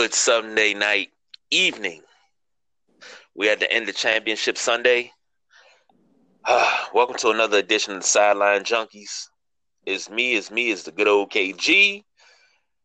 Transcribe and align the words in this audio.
good 0.00 0.14
Sunday 0.14 0.72
night 0.72 1.10
evening. 1.50 2.00
We 3.36 3.48
had 3.48 3.60
to 3.60 3.70
end 3.70 3.86
the 3.86 3.92
championship 3.92 4.56
Sunday. 4.56 5.12
Ah, 6.46 6.88
welcome 6.94 7.18
to 7.18 7.28
another 7.28 7.58
edition 7.58 7.96
of 7.96 8.00
the 8.00 8.06
Sideline 8.06 8.62
Junkies. 8.62 9.26
It's 9.84 10.08
me, 10.08 10.36
it's 10.36 10.50
me, 10.50 10.70
it's 10.70 10.84
the 10.84 10.90
good 10.90 11.06
old 11.06 11.30
KG. 11.30 12.02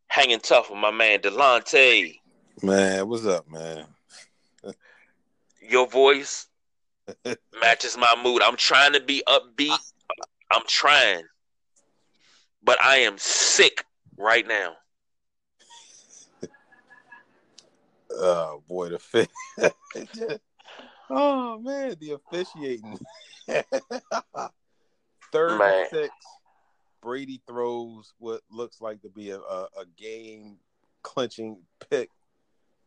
Hanging 0.08 0.42
tough 0.42 0.70
with 0.70 0.78
my 0.78 0.92
man 0.92 1.20
Delonte. 1.20 2.20
Man, 2.62 3.08
what's 3.08 3.26
up, 3.26 3.50
man? 3.50 3.86
Your 5.62 5.88
voice 5.88 6.48
matches 7.62 7.96
my 7.98 8.14
mood. 8.22 8.42
I'm 8.42 8.58
trying 8.58 8.92
to 8.92 9.00
be 9.00 9.24
upbeat. 9.26 9.94
I'm 10.52 10.64
trying. 10.68 11.24
But 12.62 12.84
I 12.84 12.98
am 12.98 13.18
sick 13.18 13.86
right 14.18 14.46
now. 14.46 14.74
Oh 18.18 18.64
boy, 18.68 18.90
the 18.90 19.00
fit. 19.00 19.30
oh 21.10 21.60
man, 21.60 21.96
the 22.00 22.12
officiating. 22.12 23.00
Third 25.32 25.60
man. 25.60 25.88
six. 25.90 26.14
Brady 27.02 27.42
throws 27.46 28.14
what 28.18 28.42
looks 28.50 28.82
like 28.82 29.02
to 29.04 29.10
be 29.10 29.30
a, 29.30 29.38
a, 29.38 29.68
a 29.80 29.86
game 29.96 30.58
clinching 31.04 31.58
pick, 31.90 32.10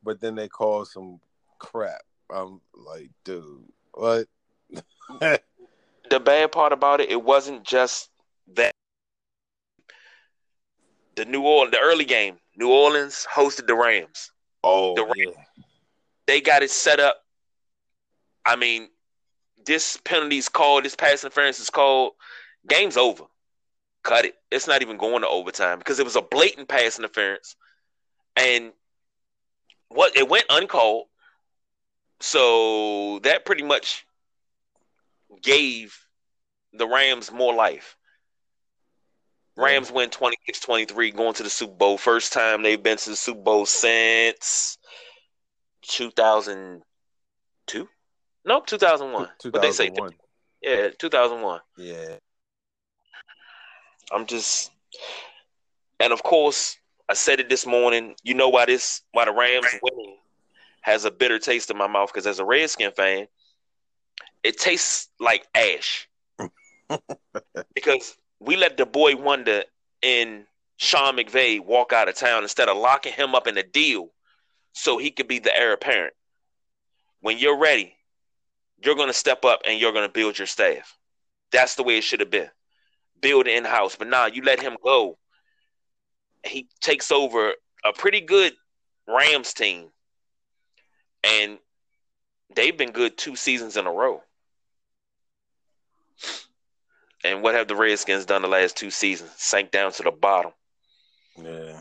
but 0.02 0.20
then 0.20 0.34
they 0.34 0.48
call 0.48 0.84
some 0.84 1.20
crap. 1.58 2.02
I'm 2.30 2.60
like, 2.74 3.10
dude, 3.24 3.64
what? 3.92 4.26
the 5.20 6.20
bad 6.20 6.52
part 6.52 6.72
about 6.72 7.00
it, 7.00 7.10
it 7.10 7.22
wasn't 7.22 7.64
just 7.64 8.10
that. 8.54 8.72
The 11.14 11.24
New 11.24 11.42
Orleans, 11.42 11.72
the 11.72 11.80
early 11.80 12.04
game, 12.04 12.38
New 12.56 12.70
Orleans 12.70 13.26
hosted 13.32 13.66
the 13.66 13.74
Rams. 13.74 14.30
Oh, 14.64 14.94
the 14.94 15.12
yeah. 15.16 15.32
They 16.26 16.40
got 16.40 16.62
it 16.62 16.70
set 16.70 17.00
up. 17.00 17.24
I 18.44 18.56
mean, 18.56 18.88
this 19.66 19.98
penalty's 20.04 20.48
called, 20.48 20.84
this 20.84 20.96
pass 20.96 21.22
interference 21.22 21.60
is 21.60 21.70
called. 21.70 22.12
Game's 22.66 22.96
over. 22.96 23.24
Cut 24.02 24.24
it. 24.24 24.34
It's 24.50 24.66
not 24.66 24.82
even 24.82 24.96
going 24.96 25.22
to 25.22 25.28
overtime 25.28 25.78
because 25.78 25.98
it 25.98 26.04
was 26.04 26.16
a 26.16 26.22
blatant 26.22 26.68
pass 26.68 26.98
interference, 26.98 27.56
and 28.36 28.72
what 29.88 30.16
it 30.16 30.28
went 30.28 30.46
uncalled. 30.48 31.06
So 32.20 33.18
that 33.20 33.44
pretty 33.44 33.64
much 33.64 34.06
gave 35.42 35.98
the 36.72 36.86
Rams 36.86 37.30
more 37.30 37.54
life. 37.54 37.97
Rams 39.58 39.90
win 39.90 40.10
26-23 40.10 41.16
going 41.16 41.34
to 41.34 41.42
the 41.42 41.50
Super 41.50 41.74
Bowl. 41.74 41.98
First 41.98 42.32
time 42.32 42.62
they've 42.62 42.80
been 42.82 42.96
to 42.96 43.10
the 43.10 43.16
Super 43.16 43.40
Bowl 43.40 43.66
since 43.66 44.78
2002? 45.82 47.88
Nope, 48.44 48.66
2001. 48.66 49.28
2001. 49.38 49.52
But 49.52 49.62
they 49.62 49.72
say 49.72 49.90
Yeah, 50.62 50.90
2001. 50.96 51.60
Yeah. 51.76 52.18
I'm 54.12 54.26
just 54.26 54.70
and 56.00 56.12
of 56.12 56.22
course, 56.22 56.76
I 57.08 57.14
said 57.14 57.40
it 57.40 57.48
this 57.48 57.66
morning, 57.66 58.14
you 58.22 58.34
know 58.34 58.48
why 58.48 58.66
this 58.66 59.02
why 59.12 59.24
the 59.24 59.32
Rams 59.32 59.66
winning 59.82 60.18
has 60.82 61.04
a 61.04 61.10
bitter 61.10 61.40
taste 61.40 61.68
in 61.70 61.76
my 61.76 61.88
mouth 61.88 62.12
because 62.12 62.26
as 62.26 62.38
a 62.38 62.44
Redskin 62.44 62.92
fan, 62.92 63.26
it 64.42 64.58
tastes 64.58 65.08
like 65.18 65.46
ash. 65.54 66.08
because 67.74 68.16
we 68.40 68.56
let 68.56 68.76
the 68.76 68.86
boy 68.86 69.16
wonder 69.16 69.64
in 70.02 70.44
Sean 70.76 71.16
McVay 71.16 71.60
walk 71.60 71.92
out 71.92 72.08
of 72.08 72.14
town 72.14 72.42
instead 72.42 72.68
of 72.68 72.76
locking 72.76 73.12
him 73.12 73.34
up 73.34 73.46
in 73.46 73.58
a 73.58 73.62
deal 73.62 74.10
so 74.72 74.96
he 74.96 75.10
could 75.10 75.26
be 75.26 75.40
the 75.40 75.56
heir 75.56 75.72
apparent. 75.72 76.14
When 77.20 77.38
you're 77.38 77.58
ready, 77.58 77.94
you're 78.82 78.94
going 78.94 79.08
to 79.08 79.14
step 79.14 79.44
up 79.44 79.62
and 79.66 79.80
you're 79.80 79.92
going 79.92 80.06
to 80.06 80.12
build 80.12 80.38
your 80.38 80.46
staff. 80.46 80.96
That's 81.50 81.74
the 81.74 81.82
way 81.82 81.98
it 81.98 82.04
should 82.04 82.20
have 82.20 82.30
been. 82.30 82.48
Build 83.20 83.48
in 83.48 83.64
house. 83.64 83.96
But 83.96 84.08
now 84.08 84.26
you 84.26 84.42
let 84.42 84.62
him 84.62 84.76
go. 84.82 85.18
He 86.44 86.68
takes 86.80 87.10
over 87.10 87.54
a 87.84 87.92
pretty 87.92 88.20
good 88.20 88.52
Rams 89.08 89.52
team. 89.52 89.88
And 91.24 91.58
they've 92.54 92.76
been 92.76 92.92
good 92.92 93.18
two 93.18 93.34
seasons 93.34 93.76
in 93.76 93.86
a 93.86 93.92
row. 93.92 94.22
And 97.24 97.42
what 97.42 97.54
have 97.54 97.66
the 97.66 97.76
Redskins 97.76 98.26
done 98.26 98.42
the 98.42 98.48
last 98.48 98.76
two 98.76 98.90
seasons? 98.90 99.32
Sank 99.36 99.70
down 99.70 99.92
to 99.92 100.02
the 100.02 100.10
bottom. 100.10 100.52
Yeah. 101.36 101.80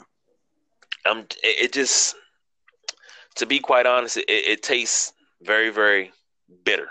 Um, 1.06 1.20
it, 1.44 1.66
it 1.66 1.74
just, 1.74 2.16
to 3.36 3.46
be 3.46 3.60
quite 3.60 3.86
honest, 3.86 4.18
it, 4.18 4.26
it 4.28 4.64
tastes 4.64 5.14
very, 5.42 5.70
very 5.70 6.12
bitter. 6.64 6.90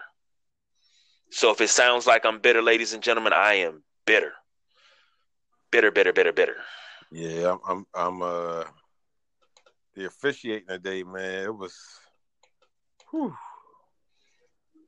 So 1.30 1.50
if 1.50 1.60
it 1.60 1.68
sounds 1.68 2.06
like 2.06 2.24
I'm 2.24 2.38
bitter, 2.38 2.62
ladies 2.62 2.92
and 2.94 3.02
gentlemen, 3.02 3.32
I 3.32 3.54
am 3.54 3.82
bitter. 4.06 4.32
Bitter, 5.72 5.90
bitter, 5.90 6.12
bitter, 6.12 6.32
bitter. 6.32 6.56
Yeah, 7.10 7.52
I'm, 7.52 7.58
I'm, 7.68 7.86
I'm 7.94 8.22
uh, 8.22 8.64
the 9.94 10.06
officiating 10.06 10.68
today, 10.68 11.02
man. 11.02 11.44
It 11.44 11.54
was, 11.54 11.76
whew, 13.10 13.34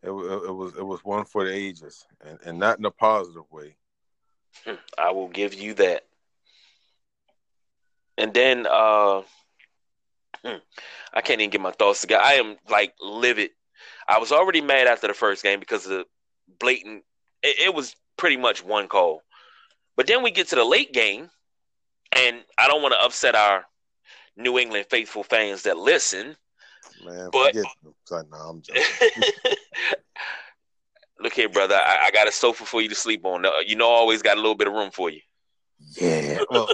it, 0.03 0.11
it, 0.11 0.55
was 0.55 0.77
it 0.77 0.85
was 0.85 1.05
one 1.05 1.25
for 1.25 1.45
the 1.45 1.53
ages, 1.53 2.07
and, 2.25 2.39
and 2.45 2.59
not 2.59 2.79
in 2.79 2.85
a 2.85 2.91
positive 2.91 3.51
way. 3.51 3.77
I 4.99 5.11
will 5.11 5.29
give 5.29 5.55
you 5.55 5.75
that. 5.75 6.05
And 8.17 8.35
then 8.35 8.67
uh 8.67 9.23
hmm, 10.45 10.57
I 11.13 11.21
can't 11.21 11.41
even 11.41 11.51
get 11.51 11.61
my 11.61 11.71
thoughts 11.71 12.01
together. 12.01 12.25
I 12.25 12.35
am 12.35 12.57
like 12.69 12.95
livid. 13.01 13.51
I 14.09 14.19
was 14.19 14.33
already 14.33 14.61
mad 14.61 14.87
after 14.87 15.07
the 15.07 15.15
first 15.15 15.43
game 15.43 15.61
because 15.61 15.85
of 15.85 15.91
the 15.91 16.05
blatant. 16.59 17.05
It, 17.43 17.69
it 17.69 17.75
was 17.75 17.95
pretty 18.17 18.37
much 18.37 18.65
one 18.65 18.89
call, 18.89 19.23
but 19.97 20.07
then 20.07 20.23
we 20.23 20.31
get 20.31 20.49
to 20.49 20.57
the 20.57 20.65
late 20.65 20.93
game, 20.93 21.31
and 22.13 22.39
I 22.57 22.67
don't 22.67 22.83
want 22.83 22.95
to 22.95 23.05
upset 23.05 23.35
our 23.35 23.65
New 24.37 24.59
England 24.59 24.87
faithful 24.91 25.23
fans 25.23 25.63
that 25.63 25.77
listen. 25.77 26.37
Man, 27.05 27.29
but 27.33 27.55
Sorry, 28.05 28.25
no, 28.31 28.37
I'm 28.37 28.63
joking. 28.63 28.83
look 31.21 31.33
here, 31.33 31.49
brother. 31.49 31.75
I, 31.75 32.07
I, 32.07 32.11
got 32.11 32.29
a 32.29 32.33
sofa 32.33 32.65
for 32.65 32.81
you 32.81 32.89
to 32.89 32.95
sleep 32.95 33.25
on. 33.25 33.45
You 33.67 33.77
know, 33.77 33.89
I 33.89 33.95
always 33.95 34.23
got 34.23 34.37
a 34.37 34.41
little 34.41 34.55
bit 34.55 34.67
of 34.69 34.75
room 34.75 34.91
for 34.91 35.11
you. 35.11 35.21
Yeah. 36.01 36.41
Well, 36.51 36.69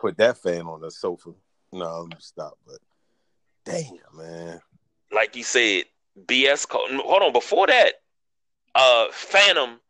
put 0.00 0.16
that 0.18 0.38
fan 0.38 0.62
on 0.62 0.80
the 0.80 0.90
sofa. 0.90 1.30
No, 1.72 2.08
stop. 2.18 2.58
But 2.66 2.78
damn, 3.64 3.98
man. 4.14 4.60
Like 5.12 5.36
you 5.36 5.44
said, 5.44 5.84
BS. 6.26 6.68
Call. 6.68 6.86
Hold 6.88 7.22
on. 7.22 7.32
Before 7.32 7.66
that, 7.66 7.94
uh, 8.74 9.06
Phantom 9.12 9.80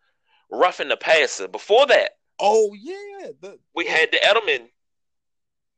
roughing 0.51 0.89
the 0.89 0.97
passer. 0.97 1.49
Before 1.49 1.87
that. 1.87 2.13
Oh 2.39 2.75
yeah. 2.79 3.29
The, 3.41 3.59
we 3.75 3.87
had 3.87 4.11
the 4.13 4.19
Edelman 4.19 4.69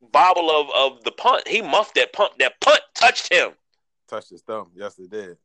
bobble 0.01 0.49
of, 0.49 0.67
of 0.75 1.03
the 1.03 1.11
punt. 1.11 1.47
He 1.47 1.61
muffed 1.61 1.95
that 1.95 2.13
punt. 2.13 2.33
That 2.39 2.59
punt 2.61 2.81
touched 2.95 3.31
him. 3.31 3.51
Touched 4.07 4.29
his 4.29 4.41
thumb. 4.41 4.71
Yes, 4.75 4.97
it 4.99 5.09
did. 5.09 5.37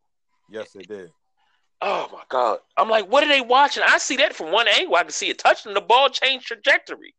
Yes, 0.51 0.75
it 0.75 0.89
did. 0.89 1.11
Oh 1.81 2.09
my 2.13 2.23
god! 2.29 2.61
I'm 2.79 2.89
like, 2.89 3.11
what 3.11 3.25
are 3.25 3.29
they 3.29 3.41
watching? 3.41 3.83
I 3.87 3.99
see 3.99 4.17
that 4.17 4.35
from 4.35 4.53
one 4.53 4.69
angle. 4.69 4.95
I 4.95 5.03
can 5.03 5.11
see 5.11 5.29
it 5.29 5.39
touching 5.39 5.75
the 5.75 5.81
ball, 5.81 6.09
change 6.09 6.45
trajectory. 6.45 7.15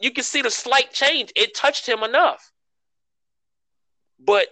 You 0.00 0.10
can 0.10 0.24
see 0.24 0.42
the 0.42 0.50
slight 0.50 0.92
change. 0.92 1.32
It 1.36 1.54
touched 1.54 1.88
him 1.88 2.02
enough. 2.02 2.52
But 4.18 4.48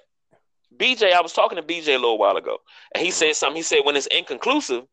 BJ, 0.76 1.12
I 1.12 1.20
was 1.20 1.32
talking 1.32 1.56
to 1.56 1.62
BJ 1.62 1.88
a 1.88 1.98
little 1.98 2.18
while 2.18 2.36
ago, 2.36 2.58
and 2.94 3.02
he 3.02 3.08
mm-hmm. 3.10 3.14
said 3.14 3.36
something. 3.36 3.56
He 3.56 3.62
said 3.62 3.80
when 3.84 3.96
it's 3.96 4.06
inconclusive, 4.06 4.84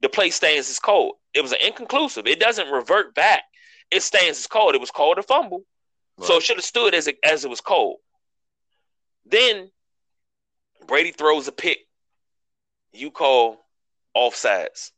the 0.00 0.08
play 0.08 0.30
stands 0.30 0.70
as 0.70 0.78
cold. 0.78 1.16
It 1.34 1.42
was 1.42 1.52
an 1.52 1.58
inconclusive. 1.64 2.26
It 2.26 2.40
doesn't 2.40 2.70
revert 2.70 3.14
back. 3.14 3.42
It 3.90 4.02
stands 4.02 4.38
as 4.38 4.46
cold. 4.46 4.74
It 4.74 4.80
was 4.80 4.90
called 4.90 5.18
a 5.18 5.22
fumble. 5.22 5.64
Right. 6.18 6.26
So 6.26 6.36
it 6.36 6.42
should 6.42 6.56
have 6.56 6.64
stood 6.64 6.94
as 6.94 7.06
it, 7.08 7.18
as 7.22 7.44
it 7.44 7.50
was 7.50 7.60
cold. 7.60 7.98
Then 9.24 9.70
Brady 10.86 11.12
throws 11.12 11.48
a 11.48 11.52
pick. 11.52 11.78
You 12.92 13.10
call 13.10 13.58
offsides. 14.16 14.92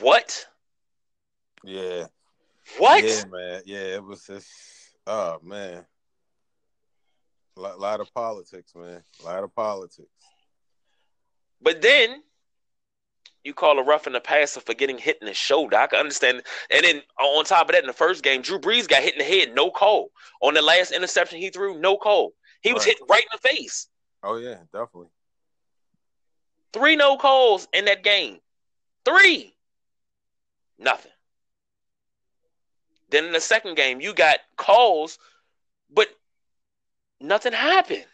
What? 0.00 0.46
Yeah. 1.64 2.06
What? 2.78 3.04
Yeah, 3.04 3.24
man. 3.30 3.62
Yeah, 3.64 3.96
it 3.96 4.04
was 4.04 4.26
just. 4.26 4.48
Oh 5.06 5.38
man. 5.42 5.84
A 7.56 7.60
lot, 7.60 7.80
lot 7.80 8.00
of 8.00 8.12
politics, 8.14 8.72
man. 8.76 9.02
A 9.20 9.24
lot 9.24 9.42
of 9.42 9.54
politics. 9.54 10.08
But 11.60 11.82
then 11.82 12.22
you 13.44 13.54
call 13.54 13.78
a 13.78 13.82
rough 13.82 14.06
in 14.06 14.12
the 14.12 14.20
passer 14.20 14.60
for 14.60 14.74
getting 14.74 14.98
hit 14.98 15.18
in 15.20 15.26
the 15.26 15.34
shoulder. 15.34 15.76
I 15.76 15.86
can 15.86 15.98
understand. 15.98 16.42
And 16.70 16.84
then 16.84 17.02
on 17.18 17.44
top 17.44 17.68
of 17.68 17.72
that, 17.72 17.82
in 17.82 17.86
the 17.86 17.92
first 17.92 18.22
game, 18.22 18.42
Drew 18.42 18.58
Brees 18.58 18.88
got 18.88 19.02
hit 19.02 19.14
in 19.14 19.18
the 19.18 19.24
head, 19.24 19.54
no 19.54 19.70
call. 19.70 20.10
On 20.42 20.54
the 20.54 20.62
last 20.62 20.92
interception 20.92 21.38
he 21.38 21.50
threw, 21.50 21.78
no 21.78 21.96
call. 21.96 22.32
He 22.62 22.72
was 22.72 22.84
hit 22.84 22.98
right 23.08 23.22
in 23.22 23.28
the 23.32 23.48
face. 23.48 23.88
Oh 24.22 24.36
yeah, 24.36 24.58
definitely. 24.72 25.08
Three 26.72 26.96
no 26.96 27.16
calls 27.16 27.66
in 27.72 27.86
that 27.86 28.04
game. 28.04 28.38
Three. 29.04 29.54
Nothing. 30.78 31.12
Then 33.10 33.24
in 33.24 33.32
the 33.32 33.40
second 33.40 33.76
game, 33.76 34.00
you 34.00 34.14
got 34.14 34.38
calls, 34.56 35.18
but 35.92 36.08
nothing 37.20 37.52
happened. 37.52 38.04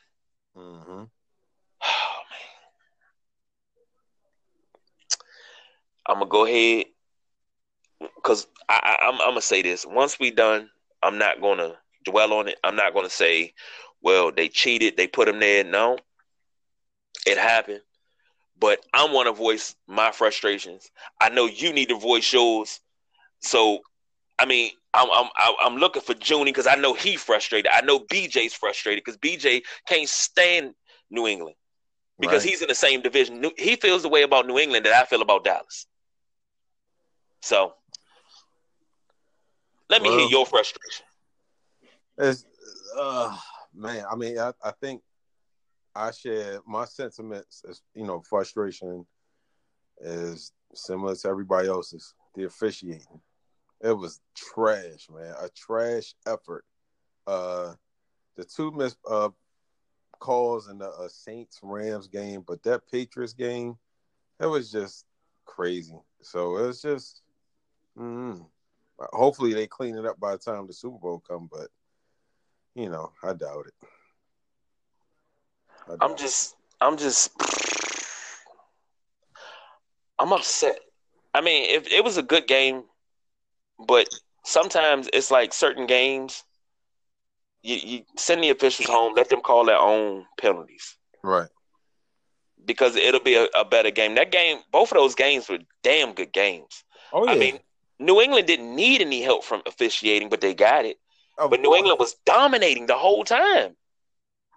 Mm-hmm. 0.56 1.05
Oh 1.82 2.22
man. 2.31 2.46
I'm 6.08 6.17
gonna 6.19 6.26
go 6.31 6.47
ahead 6.47 6.87
because 8.17 8.47
I, 8.69 8.97
I, 9.00 9.06
I'm, 9.08 9.14
I'm 9.20 9.31
gonna 9.31 9.41
say 9.41 9.62
this. 9.62 9.87
Once 9.87 10.19
we 10.19 10.31
done, 10.31 10.70
I'm 11.03 11.19
not 11.19 11.41
gonna 11.41 11.75
dwell 12.05 12.32
on 12.35 12.49
it. 12.49 12.58
I'm 12.64 12.76
not 12.76 12.94
gonna 12.94 13.11
say, 13.11 13.55
well, 14.03 14.32
they 14.32 14.49
cheated, 14.49 14.97
they 14.97 15.06
put 15.08 15.29
him 15.29 15.41
there. 15.41 15.64
No, 15.64 15.99
it 17.26 17.38
happened. 17.38 17.81
But 18.58 18.81
I 18.93 19.06
want 19.11 19.26
to 19.26 19.32
voice 19.32 19.75
my 19.87 20.11
frustrations. 20.12 20.91
I 21.20 21.31
know 21.31 21.47
you 21.47 21.73
need 21.73 21.88
to 21.88 21.99
voice 21.99 22.32
yours. 22.32 22.81
So, 23.41 23.81
I 24.38 24.47
mean, 24.47 24.70
I'm 24.94 25.08
I'm 25.12 25.29
I'm 25.62 25.76
looking 25.76 26.03
for 26.03 26.14
Junie 26.20 26.53
because 26.53 26.67
I 26.67 26.76
know 26.76 26.94
he 26.94 27.17
frustrated. 27.17 27.70
I 27.73 27.82
know 27.82 28.00
BJ's 28.00 28.55
frustrated 28.55 29.05
because 29.05 29.19
BJ 29.19 29.62
can't 29.88 30.08
stand 30.08 30.75
New 31.11 31.26
England 31.26 31.56
because 32.20 32.43
Right. 32.43 32.44
he's 32.44 32.62
in 32.62 32.69
the 32.69 32.75
same 32.75 33.03
division. 33.03 33.44
He 33.58 33.76
feels 33.76 34.03
the 34.03 34.08
way 34.08 34.23
about 34.23 34.47
New 34.47 34.58
England 34.58 34.87
that 34.87 34.94
I 34.94 35.05
feel 35.06 35.23
about 35.23 35.44
Dallas. 35.44 35.87
So, 37.42 37.74
let 39.88 40.02
me 40.02 40.10
hear 40.10 40.28
your 40.28 40.46
frustration. 40.46 41.06
It's, 42.18 42.44
uh, 42.98 43.36
man, 43.74 44.04
I 44.10 44.16
mean, 44.16 44.38
I, 44.38 44.52
I 44.64 44.72
think 44.80 45.02
I 45.94 46.10
share 46.10 46.60
my 46.66 46.84
sentiments 46.84 47.62
as 47.68 47.82
you 47.94 48.04
know, 48.04 48.20
frustration 48.20 49.06
is 50.00 50.52
similar 50.74 51.14
to 51.14 51.28
everybody 51.28 51.68
else's. 51.68 52.14
The 52.34 52.44
officiating. 52.44 53.20
It 53.80 53.96
was 53.96 54.20
trash, 54.34 55.08
man. 55.10 55.34
A 55.40 55.48
trash 55.48 56.14
effort. 56.26 56.64
Uh 57.26 57.72
the 58.36 58.44
two 58.44 58.70
missed 58.72 58.98
uh 59.08 59.30
calls 60.18 60.68
in 60.68 60.78
the 60.78 60.88
uh, 60.88 61.08
Saints 61.08 61.60
Rams 61.62 62.08
game, 62.08 62.44
but 62.46 62.62
that 62.64 62.82
Patriots 62.90 63.32
game, 63.32 63.76
it 64.40 64.46
was 64.46 64.70
just 64.70 65.06
crazy. 65.46 65.98
So 66.22 66.58
it 66.58 66.66
was 66.66 66.82
just 66.82 67.22
mm, 67.98 68.44
hopefully 68.98 69.54
they 69.54 69.66
clean 69.66 69.96
it 69.96 70.06
up 70.06 70.19
by 70.19 70.32
the 70.32 70.38
time 70.38 70.66
the 70.66 70.72
Super 70.72 70.98
Bowl 70.98 71.22
come, 71.26 71.48
but 71.50 71.69
you 72.75 72.88
know, 72.90 73.12
I 73.22 73.32
doubt 73.32 73.66
it. 73.66 73.88
I 75.87 75.90
doubt 75.90 75.98
I'm 76.00 76.10
it. 76.12 76.19
just, 76.19 76.56
I'm 76.81 76.96
just, 76.96 77.31
I'm 80.19 80.32
upset. 80.32 80.78
I 81.34 81.40
mean, 81.40 81.70
if 81.70 81.90
it 81.90 82.04
was 82.04 82.16
a 82.16 82.22
good 82.22 82.46
game, 82.46 82.84
but 83.87 84.08
sometimes 84.44 85.08
it's 85.12 85.31
like 85.31 85.52
certain 85.52 85.87
games, 85.87 86.44
you, 87.62 87.76
you 87.76 88.02
send 88.16 88.43
the 88.43 88.50
officials 88.50 88.88
home, 88.88 89.14
let 89.14 89.28
them 89.28 89.40
call 89.40 89.64
their 89.64 89.78
own 89.78 90.25
penalties 90.38 90.96
right. 91.22 91.48
because 92.64 92.96
it'll 92.96 93.20
be 93.20 93.34
a, 93.34 93.46
a 93.54 93.64
better 93.64 93.90
game. 93.90 94.14
That 94.14 94.32
game, 94.32 94.58
both 94.72 94.93
of 94.93 94.96
those 94.96 95.14
games 95.14 95.48
were 95.48 95.58
damn 95.82 96.12
good 96.14 96.32
games. 96.32 96.84
Oh 97.12 97.25
yeah. 97.25 97.32
I 97.32 97.37
mean, 97.37 97.58
New 97.98 98.20
England 98.20 98.46
didn't 98.46 98.75
need 98.75 99.00
any 99.00 99.22
help 99.22 99.44
from 99.44 99.62
officiating, 99.66 100.28
but 100.28 100.40
they 100.40 100.54
got 100.54 100.84
it. 100.84 100.98
Of 101.38 101.50
But 101.50 101.60
New. 101.60 101.75
England 101.75 101.98
was 101.98 102.14
dominating 102.25 102.87
the 102.87 102.96
whole 102.96 103.25
time. 103.25 103.76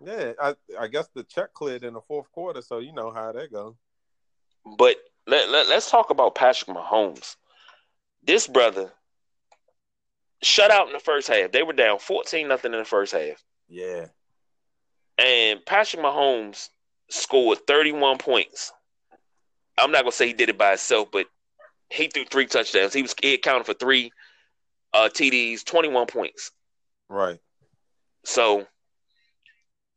Yeah, 0.01 0.33
I 0.41 0.55
I 0.79 0.87
guess 0.87 1.09
the 1.13 1.23
check 1.23 1.53
cleared 1.53 1.83
in 1.83 1.93
the 1.93 2.01
fourth 2.01 2.31
quarter, 2.31 2.61
so 2.61 2.79
you 2.79 2.93
know 2.93 3.11
how 3.11 3.31
that 3.33 3.51
goes. 3.51 3.75
But 4.77 4.97
let, 5.27 5.49
let, 5.49 5.69
us 5.69 5.91
talk 5.91 6.09
about 6.09 6.35
Patrick 6.35 6.75
Mahomes. 6.75 7.35
This 8.23 8.47
brother 8.47 8.91
shut 10.41 10.71
out 10.71 10.87
in 10.87 10.93
the 10.93 10.99
first 10.99 11.27
half. 11.27 11.51
They 11.51 11.63
were 11.63 11.73
down 11.73 11.99
14 11.99 12.47
nothing 12.47 12.73
in 12.73 12.79
the 12.79 12.85
first 12.85 13.13
half. 13.13 13.43
Yeah. 13.67 14.07
And 15.17 15.65
Patrick 15.65 16.01
Mahomes 16.01 16.69
scored 17.09 17.59
31 17.67 18.17
points. 18.17 18.71
I'm 19.77 19.91
not 19.91 20.01
going 20.01 20.11
to 20.11 20.17
say 20.17 20.27
he 20.27 20.33
did 20.33 20.49
it 20.49 20.57
by 20.57 20.69
himself, 20.69 21.09
but 21.11 21.27
he 21.89 22.07
threw 22.07 22.25
three 22.25 22.45
touchdowns. 22.45 22.93
He 22.93 23.01
was 23.01 23.15
he 23.21 23.33
accounted 23.33 23.65
for 23.65 23.73
three 23.73 24.11
uh, 24.93 25.09
TDs, 25.11 25.65
21 25.65 26.07
points. 26.07 26.51
Right. 27.09 27.39
So 28.25 28.67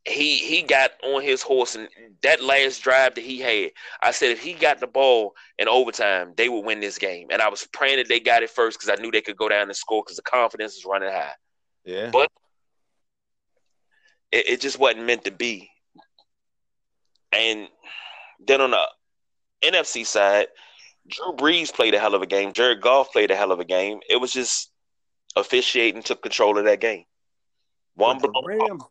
he 0.04 0.38
he 0.38 0.62
got 0.62 0.90
on 1.04 1.22
his 1.22 1.42
horse 1.42 1.76
and 1.76 1.88
that 2.22 2.42
last 2.42 2.82
drive 2.82 3.14
that 3.14 3.22
he 3.22 3.38
had, 3.38 3.70
I 4.00 4.10
said 4.10 4.30
if 4.30 4.42
he 4.42 4.54
got 4.54 4.80
the 4.80 4.86
ball 4.86 5.34
in 5.58 5.68
overtime, 5.68 6.32
they 6.36 6.48
would 6.48 6.64
win 6.64 6.80
this 6.80 6.98
game. 6.98 7.28
And 7.30 7.40
I 7.40 7.48
was 7.48 7.66
praying 7.72 7.98
that 7.98 8.08
they 8.08 8.20
got 8.20 8.42
it 8.42 8.50
first 8.50 8.78
because 8.78 8.90
I 8.90 9.00
knew 9.00 9.10
they 9.10 9.20
could 9.20 9.36
go 9.36 9.48
down 9.48 9.68
and 9.68 9.76
score 9.76 10.02
because 10.02 10.16
the 10.16 10.22
confidence 10.22 10.76
is 10.76 10.84
running 10.84 11.10
high. 11.10 11.32
Yeah. 11.84 12.10
But 12.10 12.30
it, 14.32 14.48
it 14.48 14.60
just 14.60 14.78
wasn't 14.78 15.04
meant 15.04 15.24
to 15.24 15.30
be. 15.30 15.68
And 17.32 17.68
then 18.44 18.60
on 18.60 18.72
the 18.72 18.86
NFC 19.62 20.04
side, 20.04 20.48
Drew 21.08 21.32
Brees 21.32 21.72
played 21.72 21.94
a 21.94 21.98
hell 21.98 22.14
of 22.14 22.22
a 22.22 22.26
game. 22.26 22.52
Jared 22.52 22.80
Goff 22.80 23.12
played 23.12 23.30
a 23.30 23.36
hell 23.36 23.52
of 23.52 23.60
a 23.60 23.64
game. 23.64 24.00
It 24.08 24.16
was 24.20 24.32
just 24.32 24.70
officiating 25.36 26.02
took 26.02 26.22
control 26.22 26.58
of 26.58 26.64
that 26.64 26.80
game. 26.80 27.04
One 27.94 28.18
But 28.18 28.22
the 28.22 28.28
blown 28.28 28.58
call. 28.58 28.68
Rams. 28.68 28.82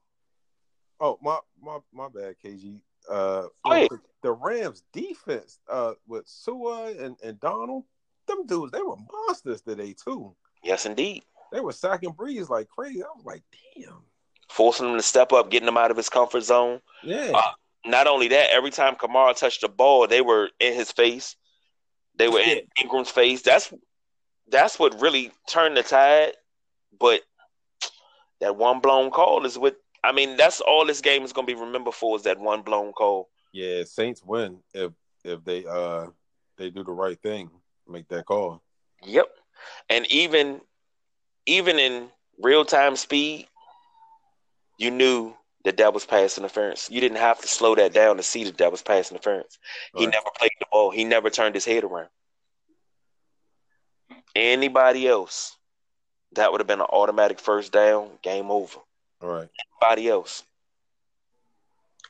Oh 1.00 1.20
my 1.22 1.40
my 1.62 1.80
my 1.94 2.08
bad, 2.10 2.36
KG. 2.44 2.80
Uh, 3.10 3.48
Go 3.66 3.72
ahead. 3.72 3.90
the 4.22 4.32
Rams 4.32 4.84
defense, 4.94 5.60
uh, 5.70 5.94
with 6.08 6.28
Suh 6.28 6.94
and, 7.00 7.16
and 7.24 7.40
Donald, 7.40 7.86
them 8.28 8.46
dudes, 8.46 8.72
they 8.72 8.82
were 8.82 8.96
monsters 9.12 9.62
today 9.62 9.94
too. 9.94 10.36
Yes, 10.64 10.86
indeed. 10.86 11.24
They 11.52 11.60
were 11.60 11.72
sacking 11.74 12.14
Brees 12.14 12.50
like 12.50 12.68
crazy. 12.70 13.02
I 13.02 13.08
was 13.16 13.26
like, 13.26 13.42
damn. 13.76 14.04
Forcing 14.50 14.90
him 14.92 14.98
to 14.98 15.02
step 15.02 15.34
up, 15.34 15.50
getting 15.50 15.68
him 15.68 15.78
out 15.78 15.90
of 15.92 15.98
his 15.98 16.10
comfort 16.10 16.42
zone. 16.42 16.82
Yeah. 17.04 17.32
Uh, 17.34 17.52
Not 17.86 18.06
only 18.06 18.28
that, 18.28 18.52
every 18.52 18.70
time 18.70 18.96
Kamara 18.96 19.36
touched 19.36 19.62
the 19.62 19.70
ball, 19.70 20.06
they 20.08 20.22
were 20.22 20.50
in 20.60 20.74
his 20.76 20.92
face. 20.92 21.36
They 22.22 22.30
were 22.30 22.40
in 22.40 22.62
Ingram's 22.80 23.10
face. 23.10 23.42
That's 23.42 23.74
that's 24.48 24.78
what 24.78 25.02
really 25.02 25.32
turned 25.50 25.76
the 25.76 25.82
tide. 25.82 26.34
But 27.00 27.22
that 28.42 28.56
one 28.56 28.80
blown 28.80 29.10
call 29.10 29.44
is 29.48 29.58
what 29.58 29.76
I 30.04 30.12
mean. 30.12 30.38
That's 30.38 30.62
all 30.62 30.86
this 30.86 31.02
game 31.02 31.24
is 31.24 31.34
going 31.34 31.48
to 31.48 31.56
be 31.56 31.60
remembered 31.60 31.96
for 31.96 32.16
is 32.16 32.24
that 32.24 32.40
one 32.40 32.62
blown 32.62 32.92
call. 32.92 33.30
yeah, 33.54 33.84
Saints 33.86 34.24
win 34.24 34.60
if 34.76 34.92
if 35.24 35.44
they 35.44 35.66
uh 35.66 36.08
they 36.58 36.70
do 36.70 36.84
the 36.84 36.92
right 36.92 37.20
thing, 37.20 37.50
make 37.88 38.08
that 38.10 38.28
call. 38.28 38.62
Yep. 39.04 39.26
And 39.90 40.06
even 40.12 40.62
even 41.48 41.80
in 41.80 42.10
real 42.40 42.66
time 42.66 42.98
speed, 42.98 43.48
you 44.78 44.92
knew 44.92 45.36
that 45.64 45.78
that 45.78 45.94
was 45.94 46.06
pass 46.06 46.38
interference. 46.38 46.90
You 46.90 47.02
didn't 47.02 47.18
have 47.18 47.40
to 47.42 47.48
slow 47.48 47.76
that 47.76 47.94
down 47.94 48.18
to 48.18 48.24
see 48.24 48.44
that 48.46 48.58
that 48.58 48.72
was 48.72 48.82
pass 48.82 49.12
interference. 49.12 49.60
He 49.96 50.06
never 50.06 50.28
played 50.38 50.52
the 50.60 50.66
ball. 50.72 50.92
He 50.92 51.04
never 51.04 51.30
turned 51.30 51.56
his 51.56 51.66
head 51.66 51.84
around. 51.84 52.10
Anybody 54.36 55.08
else, 55.08 55.58
that 56.34 56.52
would 56.52 56.62
have 56.62 56.68
been 56.68 56.80
an 56.80 56.88
automatic 56.92 57.40
first 57.40 57.72
down, 57.72 58.10
game 58.22 58.50
over. 58.50 58.80
All 59.22 59.30
right. 59.30 59.50
Anybody 59.84 60.10
else. 60.10 60.44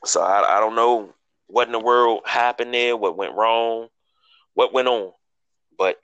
So 0.04 0.22
I, 0.22 0.56
I 0.56 0.60
don't 0.60 0.76
know 0.76 1.12
what 1.46 1.68
in 1.68 1.72
the 1.72 1.78
world 1.78 2.22
happened 2.24 2.72
there, 2.72 2.96
what 2.96 3.16
went 3.16 3.34
wrong, 3.34 3.88
what 4.54 4.72
went 4.72 4.88
on. 4.88 5.12
But 5.76 5.98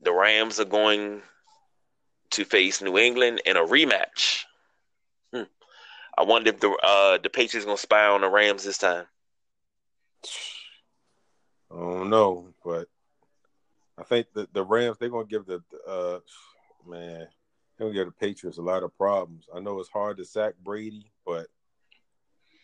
the 0.00 0.12
Rams 0.12 0.58
are 0.60 0.64
going 0.64 1.22
to 2.30 2.44
face 2.44 2.80
New 2.80 2.96
England 2.96 3.42
in 3.44 3.56
a 3.56 3.64
rematch. 3.64 4.44
I 6.20 6.22
wonder 6.22 6.50
if 6.50 6.60
the 6.60 6.68
uh, 6.82 7.16
the 7.16 7.30
Patriots 7.30 7.64
gonna 7.64 7.78
spy 7.78 8.04
on 8.04 8.20
the 8.20 8.28
Rams 8.28 8.62
this 8.62 8.76
time. 8.76 9.06
I 11.72 11.76
don't 11.76 12.10
know, 12.10 12.52
but 12.62 12.88
I 13.96 14.02
think 14.02 14.26
the 14.34 14.46
the 14.52 14.62
Rams 14.62 14.98
they're 14.98 15.08
gonna 15.08 15.24
give 15.24 15.46
the 15.46 15.62
uh 15.88 16.18
man 16.86 17.26
they're 17.78 17.86
gonna 17.86 17.94
give 17.94 18.04
the 18.04 18.12
Patriots 18.12 18.58
a 18.58 18.62
lot 18.62 18.82
of 18.82 18.94
problems. 18.98 19.46
I 19.54 19.60
know 19.60 19.80
it's 19.80 19.88
hard 19.88 20.18
to 20.18 20.26
sack 20.26 20.56
Brady, 20.62 21.10
but 21.24 21.46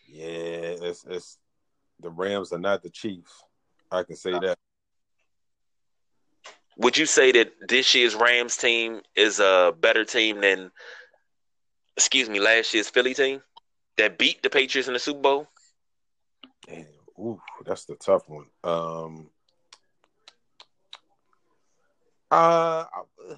yeah, 0.07 0.27
it's 0.27 1.07
it's 1.09 1.39
the 2.01 2.11
Rams 2.11 2.53
are 2.53 2.59
not 2.59 2.83
the 2.83 2.91
Chiefs. 2.91 3.43
I 3.91 4.03
can 4.03 4.17
say 4.17 4.33
that. 4.33 4.59
Would 6.77 6.99
you 6.99 7.07
say 7.07 7.33
that 7.33 7.55
this 7.67 7.95
year's 7.95 8.15
Rams 8.15 8.59
team 8.59 9.01
is 9.15 9.41
a 9.41 9.73
better 9.81 10.05
team 10.05 10.43
than, 10.43 10.71
excuse 11.97 12.29
me, 12.29 12.41
last 12.41 12.73
year's 12.75 12.89
Philly 12.89 13.15
team 13.15 13.43
that 13.97 14.19
beat 14.19 14.43
the 14.43 14.51
Patriots 14.51 14.89
in 14.89 14.95
the 14.95 15.01
Super 15.01 15.21
Bowl? 15.21 15.49
Damn, 16.67 16.87
ooh, 17.19 17.41
that's 17.65 17.85
the 17.85 17.97
tough 17.97 18.29
one. 18.29 18.47
Um, 18.65 19.31
uh, 22.31 22.85
I, 22.93 23.37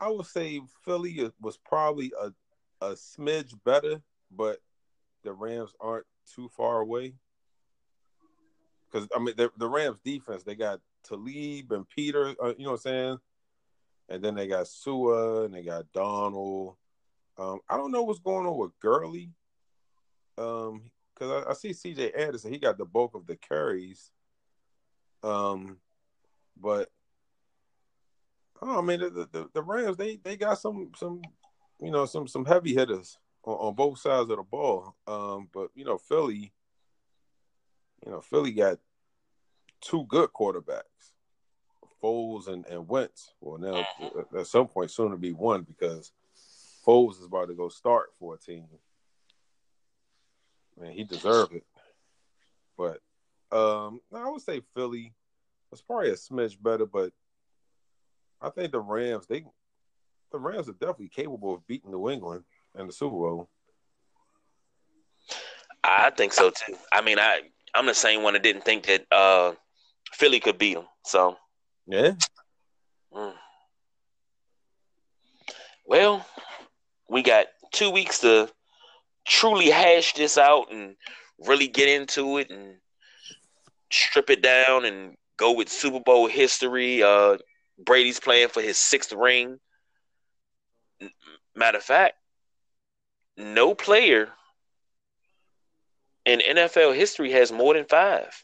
I 0.00 0.10
would 0.10 0.26
say 0.26 0.60
Philly 0.84 1.30
was 1.40 1.56
probably 1.56 2.12
a 2.20 2.32
a 2.82 2.94
smidge 2.94 3.54
better, 3.64 4.02
but 4.30 4.58
the 5.22 5.32
Rams 5.32 5.72
aren't 5.80 6.06
too 6.34 6.48
far 6.48 6.80
away. 6.80 7.14
Because 8.90 9.08
I 9.14 9.20
mean, 9.20 9.34
the, 9.36 9.50
the 9.56 9.68
Rams 9.68 10.00
defense 10.04 10.42
they 10.42 10.54
got 10.54 10.80
Talib 11.04 11.72
and 11.72 11.88
Peter, 11.88 12.34
uh, 12.42 12.52
you 12.58 12.64
know 12.64 12.72
what 12.72 12.72
I'm 12.72 12.78
saying, 12.78 13.18
and 14.08 14.22
then 14.22 14.34
they 14.34 14.48
got 14.48 14.66
Suh 14.66 15.44
and 15.44 15.54
they 15.54 15.62
got 15.62 15.90
Donald. 15.92 16.76
Um, 17.42 17.60
I 17.68 17.76
don't 17.76 17.90
know 17.90 18.02
what's 18.02 18.20
going 18.20 18.46
on 18.46 18.56
with 18.56 18.78
Gurley. 18.80 19.30
Um, 20.38 20.90
because 21.14 21.44
I, 21.46 21.50
I, 21.50 21.54
see 21.54 21.70
CJ 21.70 22.18
Anderson, 22.18 22.52
he 22.52 22.58
got 22.58 22.78
the 22.78 22.84
bulk 22.84 23.14
of 23.14 23.26
the 23.26 23.36
carries. 23.36 24.10
Um, 25.22 25.78
but 26.60 26.90
oh, 28.60 28.78
I 28.78 28.82
mean 28.82 29.00
the, 29.00 29.28
the, 29.30 29.48
the 29.52 29.62
Rams 29.62 29.96
they 29.96 30.16
they 30.16 30.36
got 30.36 30.58
some 30.58 30.90
some 30.96 31.22
you 31.80 31.90
know 31.90 32.06
some 32.06 32.26
some 32.26 32.44
heavy 32.44 32.74
hitters 32.74 33.18
on, 33.44 33.54
on 33.54 33.74
both 33.74 33.98
sides 33.98 34.30
of 34.30 34.36
the 34.36 34.42
ball. 34.42 34.96
Um, 35.06 35.48
but 35.52 35.68
you 35.74 35.84
know 35.84 35.98
Philly, 35.98 36.52
you 38.04 38.12
know 38.12 38.20
Philly 38.20 38.52
got 38.52 38.78
two 39.80 40.06
good 40.08 40.30
quarterbacks. 40.32 40.82
Foles 42.02 42.48
and, 42.48 42.66
and 42.66 42.88
Wentz. 42.88 43.32
Well, 43.40 43.58
now 43.58 43.86
at 44.36 44.46
some 44.48 44.66
point 44.66 44.90
soon 44.90 45.12
to 45.12 45.16
be 45.16 45.32
one 45.32 45.62
because 45.62 46.10
Foles 46.86 47.18
is 47.18 47.26
about 47.26 47.48
to 47.48 47.54
go 47.54 47.68
start 47.68 48.10
for 48.18 48.34
a 48.34 48.38
team. 48.38 48.66
Man, 50.80 50.92
he 50.92 51.04
deserved 51.04 51.54
it. 51.54 51.64
But 52.76 53.00
um, 53.56 54.00
I 54.12 54.28
would 54.28 54.42
say 54.42 54.62
Philly 54.74 55.12
was 55.70 55.82
probably 55.82 56.10
a 56.10 56.14
smidge 56.14 56.60
better, 56.60 56.86
but 56.86 57.12
I 58.40 58.50
think 58.50 58.72
the 58.72 58.80
Rams 58.80 59.26
they 59.26 59.44
the 60.32 60.38
Rams 60.38 60.68
are 60.68 60.72
definitely 60.72 61.08
capable 61.08 61.54
of 61.54 61.66
beating 61.66 61.90
New 61.90 62.10
England 62.10 62.44
in 62.78 62.86
the 62.86 62.92
Super 62.92 63.16
Bowl. 63.16 63.48
I 65.84 66.10
think 66.10 66.32
so 66.32 66.50
too. 66.50 66.76
I 66.92 67.02
mean, 67.02 67.18
I 67.18 67.42
I'm 67.74 67.86
the 67.86 67.94
same 67.94 68.22
one 68.22 68.32
that 68.34 68.42
didn't 68.42 68.64
think 68.64 68.86
that 68.86 69.06
uh, 69.12 69.52
Philly 70.12 70.40
could 70.40 70.58
beat 70.58 70.74
them. 70.74 70.86
So 71.04 71.36
yeah. 71.86 72.12
Mm. 73.14 73.34
Well, 75.86 76.26
we 77.12 77.22
got 77.22 77.46
two 77.72 77.90
weeks 77.90 78.20
to 78.20 78.48
truly 79.28 79.70
hash 79.70 80.14
this 80.14 80.38
out 80.38 80.72
and 80.72 80.96
really 81.46 81.68
get 81.68 81.88
into 81.88 82.38
it 82.38 82.50
and 82.50 82.76
strip 83.92 84.30
it 84.30 84.42
down 84.42 84.86
and 84.86 85.14
go 85.36 85.52
with 85.52 85.68
Super 85.68 86.00
Bowl 86.00 86.26
history. 86.26 87.02
Uh, 87.02 87.36
Brady's 87.78 88.18
playing 88.18 88.48
for 88.48 88.62
his 88.62 88.78
sixth 88.78 89.12
ring. 89.12 89.58
Matter 91.54 91.78
of 91.78 91.84
fact, 91.84 92.14
no 93.36 93.74
player 93.74 94.30
in 96.24 96.40
NFL 96.40 96.94
history 96.96 97.32
has 97.32 97.52
more 97.52 97.74
than 97.74 97.84
five. 97.84 98.42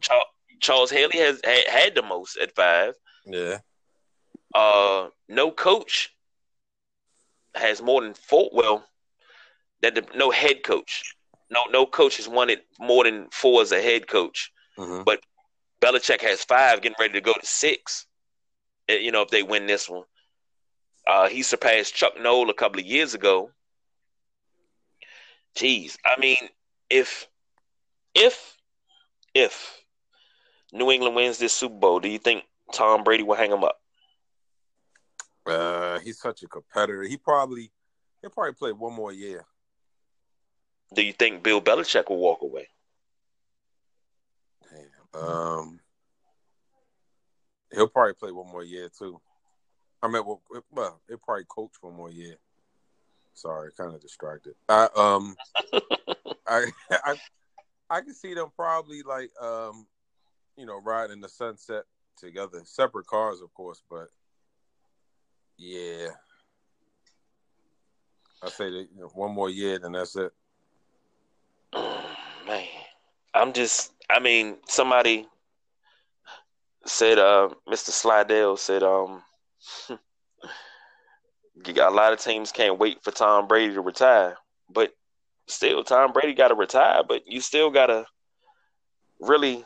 Charles, 0.00 0.26
Charles 0.60 0.90
Haley 0.90 1.18
has 1.18 1.40
had, 1.44 1.66
had 1.68 1.94
the 1.94 2.02
most 2.02 2.38
at 2.38 2.54
five. 2.56 2.94
Yeah. 3.26 3.58
Uh, 4.54 5.08
no 5.28 5.50
coach 5.50 6.14
has 7.54 7.82
more 7.82 8.02
than 8.02 8.14
four. 8.14 8.50
Well, 8.52 8.84
that 9.82 9.94
the, 9.94 10.06
no 10.16 10.30
head 10.30 10.62
coach, 10.64 11.14
no 11.50 11.60
no 11.70 11.86
coach 11.86 12.16
has 12.16 12.28
won 12.28 12.50
it 12.50 12.64
more 12.78 13.04
than 13.04 13.28
four 13.30 13.62
as 13.62 13.72
a 13.72 13.82
head 13.82 14.08
coach. 14.08 14.50
Mm-hmm. 14.78 15.02
But 15.04 15.20
Belichick 15.80 16.22
has 16.22 16.44
five, 16.44 16.80
getting 16.82 16.96
ready 16.98 17.14
to 17.14 17.20
go 17.20 17.32
to 17.32 17.46
six. 17.46 18.06
Eh, 18.88 18.98
you 18.98 19.12
know, 19.12 19.22
if 19.22 19.30
they 19.30 19.42
win 19.42 19.66
this 19.66 19.88
one, 19.88 20.04
uh, 21.06 21.28
he 21.28 21.42
surpassed 21.42 21.94
Chuck 21.94 22.14
Noll 22.20 22.50
a 22.50 22.54
couple 22.54 22.80
of 22.80 22.86
years 22.86 23.14
ago. 23.14 23.50
Jeez, 25.56 25.96
I 26.04 26.18
mean, 26.18 26.48
if 26.90 27.28
if 28.14 28.56
if 29.34 29.84
New 30.72 30.90
England 30.90 31.14
wins 31.14 31.38
this 31.38 31.52
Super 31.52 31.74
Bowl, 31.74 32.00
do 32.00 32.08
you 32.08 32.18
think 32.18 32.44
Tom 32.72 33.04
Brady 33.04 33.22
will 33.22 33.36
hang 33.36 33.52
him 33.52 33.62
up? 33.62 33.80
Uh, 35.46 35.98
he's 36.00 36.18
such 36.18 36.42
a 36.42 36.48
competitor. 36.48 37.02
He 37.02 37.16
probably 37.16 37.70
he'll 38.20 38.30
probably 38.30 38.54
play 38.54 38.72
one 38.72 38.94
more 38.94 39.12
year. 39.12 39.44
Do 40.94 41.02
you 41.02 41.12
think 41.12 41.42
Bill 41.42 41.60
Belichick 41.60 42.08
will 42.08 42.18
walk 42.18 42.42
away? 42.42 42.68
Damn. 44.70 45.22
Um, 45.22 45.80
he'll 47.72 47.88
probably 47.88 48.14
play 48.14 48.32
one 48.32 48.50
more 48.50 48.64
year 48.64 48.88
too. 48.96 49.20
I 50.02 50.08
mean, 50.08 50.24
well, 50.24 50.42
well 50.70 51.00
he'll 51.08 51.18
probably 51.18 51.44
coach 51.48 51.72
one 51.80 51.94
more 51.94 52.10
year. 52.10 52.36
Sorry, 53.34 53.70
kind 53.76 53.94
of 53.94 54.00
distracted. 54.00 54.54
I 54.68 54.88
um, 54.96 55.36
I 56.46 56.66
I 56.90 57.16
I 57.90 58.00
can 58.00 58.14
see 58.14 58.34
them 58.34 58.48
probably 58.56 59.02
like 59.02 59.30
um, 59.42 59.86
you 60.56 60.66
know, 60.66 60.80
riding 60.80 61.20
the 61.20 61.28
sunset 61.28 61.84
together, 62.16 62.62
separate 62.64 63.06
cars, 63.06 63.40
of 63.40 63.52
course, 63.54 63.82
but 63.90 64.08
yeah, 65.56 66.08
I 68.42 68.50
say 68.50 68.70
that 68.70 68.88
you 68.94 69.00
know, 69.00 69.10
one 69.14 69.32
more 69.32 69.50
year, 69.50 69.78
then 69.78 69.92
that's 69.92 70.16
it. 70.16 70.32
man, 71.74 72.64
I'm 73.32 73.52
just. 73.52 73.92
I 74.10 74.20
mean, 74.20 74.58
somebody 74.68 75.26
said, 76.84 77.18
uh, 77.18 77.48
Mr. 77.68 77.90
Slidell 77.90 78.58
said, 78.58 78.82
um, 78.82 79.22
a 79.88 79.98
lot 81.90 82.12
of 82.12 82.20
teams 82.20 82.52
can't 82.52 82.78
wait 82.78 83.02
for 83.02 83.10
Tom 83.10 83.48
Brady 83.48 83.74
to 83.74 83.80
retire, 83.80 84.36
but 84.68 84.92
still, 85.46 85.84
Tom 85.84 86.12
Brady 86.12 86.34
got 86.34 86.48
to 86.48 86.54
retire, 86.54 87.02
but 87.06 87.22
you 87.26 87.40
still 87.40 87.70
got 87.70 87.86
to 87.86 88.06
really 89.20 89.64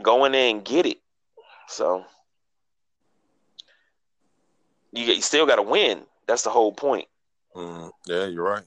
go 0.00 0.24
in 0.24 0.32
there 0.32 0.50
and 0.50 0.64
get 0.64 0.86
it. 0.86 0.98
So 1.68 2.04
you, 4.92 5.04
you 5.04 5.22
still 5.22 5.46
got 5.46 5.56
to 5.56 5.62
win. 5.62 6.02
That's 6.26 6.42
the 6.42 6.50
whole 6.50 6.72
point. 6.72 7.06
Mm, 7.56 7.90
yeah, 8.06 8.26
you're 8.26 8.44
right. 8.44 8.64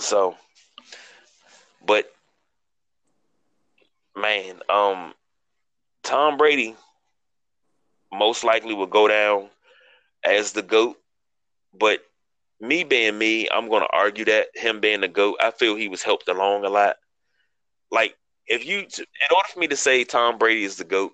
So, 0.00 0.36
but 1.84 2.10
man, 4.16 4.60
um, 4.68 5.14
Tom 6.02 6.36
Brady 6.36 6.76
most 8.12 8.44
likely 8.44 8.74
will 8.74 8.86
go 8.86 9.08
down 9.08 9.48
as 10.24 10.52
the 10.52 10.62
goat. 10.62 10.96
But 11.78 12.00
me 12.60 12.84
being 12.84 13.18
me, 13.18 13.48
I'm 13.50 13.68
going 13.68 13.82
to 13.82 13.92
argue 13.92 14.24
that 14.26 14.48
him 14.54 14.80
being 14.80 15.00
the 15.00 15.08
goat, 15.08 15.36
I 15.40 15.50
feel 15.50 15.76
he 15.76 15.88
was 15.88 16.02
helped 16.02 16.28
along 16.28 16.64
a 16.64 16.68
lot. 16.68 16.96
Like 17.90 18.16
if 18.46 18.66
you, 18.66 18.78
in 18.80 19.34
order 19.34 19.48
for 19.52 19.60
me 19.60 19.68
to 19.68 19.76
say 19.76 20.04
Tom 20.04 20.38
Brady 20.38 20.64
is 20.64 20.76
the 20.76 20.84
goat, 20.84 21.12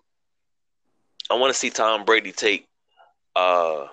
I 1.30 1.34
want 1.34 1.52
to 1.52 1.58
see 1.58 1.70
Tom 1.70 2.04
Brady 2.04 2.32
take. 2.32 2.66
Uh 3.36 3.86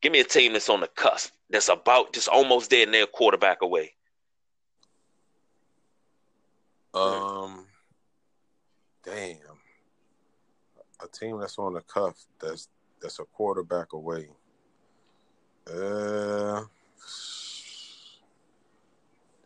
Give 0.00 0.12
me 0.12 0.20
a 0.20 0.24
team 0.24 0.52
that's 0.52 0.68
on 0.68 0.80
the 0.80 0.86
cusp, 0.86 1.32
that's 1.50 1.68
about 1.68 2.12
just 2.12 2.28
almost 2.28 2.70
there 2.70 2.84
and 2.84 2.94
they're 2.94 3.06
quarterback 3.06 3.62
away. 3.62 3.94
Um, 6.94 7.66
damn, 9.04 9.36
a 11.02 11.08
team 11.08 11.38
that's 11.40 11.58
on 11.58 11.74
the 11.74 11.80
cuff 11.80 12.14
that's 12.40 12.68
that's 13.00 13.18
a 13.18 13.24
quarterback 13.24 13.92
away. 13.92 14.28
Uh, 15.68 16.62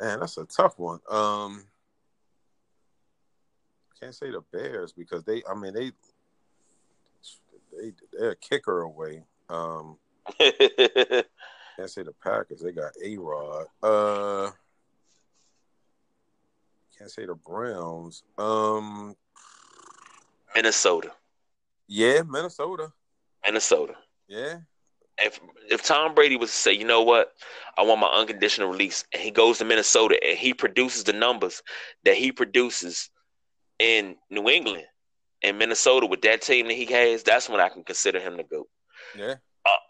man, 0.01 0.21
that's 0.21 0.37
a 0.37 0.45
tough 0.45 0.79
one. 0.79 1.01
Um, 1.11 1.65
can't 4.01 4.15
say 4.15 4.31
the 4.31 4.43
Bears 4.53 4.93
because 4.93 5.25
they, 5.25 5.43
I 5.51 5.55
mean, 5.55 5.75
they, 5.75 5.93
they, 7.77 7.93
they're 8.13 8.31
a 8.31 8.37
kicker 8.37 8.83
away. 8.83 9.25
Um, 9.49 9.99
can't 10.41 11.91
say 11.91 12.03
the 12.03 12.15
Packers. 12.23 12.61
They 12.61 12.73
got 12.73 12.93
a 13.03 13.17
Rod. 13.19 13.67
Uh, 13.83 14.51
can't 16.97 17.11
say 17.11 17.27
the 17.27 17.35
Browns. 17.35 18.23
Um, 18.39 19.17
Minnesota. 20.55 21.13
Yeah, 21.89 22.23
Minnesota. 22.23 22.93
Minnesota. 23.45 23.95
Yeah. 24.29 24.59
If 25.19 25.41
if 25.71 25.83
Tom 25.83 26.15
Brady 26.15 26.37
was 26.37 26.51
to 26.51 26.57
say, 26.57 26.73
you 26.73 26.85
know 26.85 27.03
what, 27.03 27.33
I 27.77 27.83
want 27.83 28.01
my 28.01 28.09
unconditional 28.09 28.71
release, 28.71 29.05
and 29.13 29.23
he 29.23 29.31
goes 29.31 29.59
to 29.59 29.65
Minnesota 29.65 30.19
and 30.25 30.39
he 30.39 30.55
produces 30.55 31.05
the 31.05 31.13
numbers 31.13 31.63
that 32.05 32.17
he 32.17 32.33
produces 32.33 33.11
in 33.79 34.17
New 34.31 34.49
England 34.49 34.85
and 35.43 35.59
Minnesota 35.59 36.07
with 36.07 36.23
that 36.23 36.43
team 36.43 36.69
that 36.69 36.75
he 36.75 36.87
has, 36.87 37.23
that's 37.23 37.49
when 37.49 37.61
I 37.61 37.69
can 37.69 37.85
consider 37.85 38.21
him 38.21 38.37
the 38.37 38.45
GOAT. 38.45 38.69
Yeah. 39.17 39.35
Uh, 39.67 39.83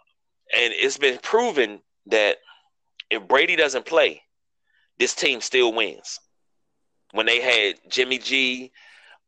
and 0.54 0.72
it's 0.74 0.98
been 0.98 1.18
proven 1.18 1.80
that 2.06 2.38
if 3.10 3.26
Brady 3.28 3.56
doesn't 3.56 3.86
play, 3.86 4.22
this 4.98 5.14
team 5.14 5.40
still 5.40 5.72
wins. 5.72 6.18
When 7.12 7.26
they 7.26 7.40
had 7.40 7.76
Jimmy 7.90 8.18
G, 8.18 8.72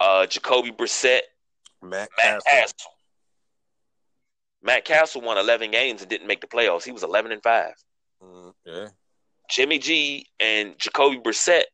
uh, 0.01 0.27
Jacoby 0.27 0.73
Brissett, 0.73 1.21
Matt, 1.83 2.09
Matt 2.17 2.19
Cassel. 2.19 2.43
Cassel. 2.51 2.91
Matt 4.63 4.85
Cassel 4.87 5.21
won 5.21 5.37
11 5.37 5.71
games 5.71 6.01
and 6.01 6.09
didn't 6.09 6.27
make 6.27 6.41
the 6.41 6.47
playoffs. 6.47 6.85
He 6.85 6.93
was 6.93 7.03
11 7.03 7.33
and 7.33 7.43
5. 7.43 7.73
Mm, 8.23 8.53
yeah. 8.65 8.89
Jimmy 9.51 9.79
G 9.79 10.27
and 10.41 10.79
Jacoby 10.79 11.19
Brissett 11.19 11.65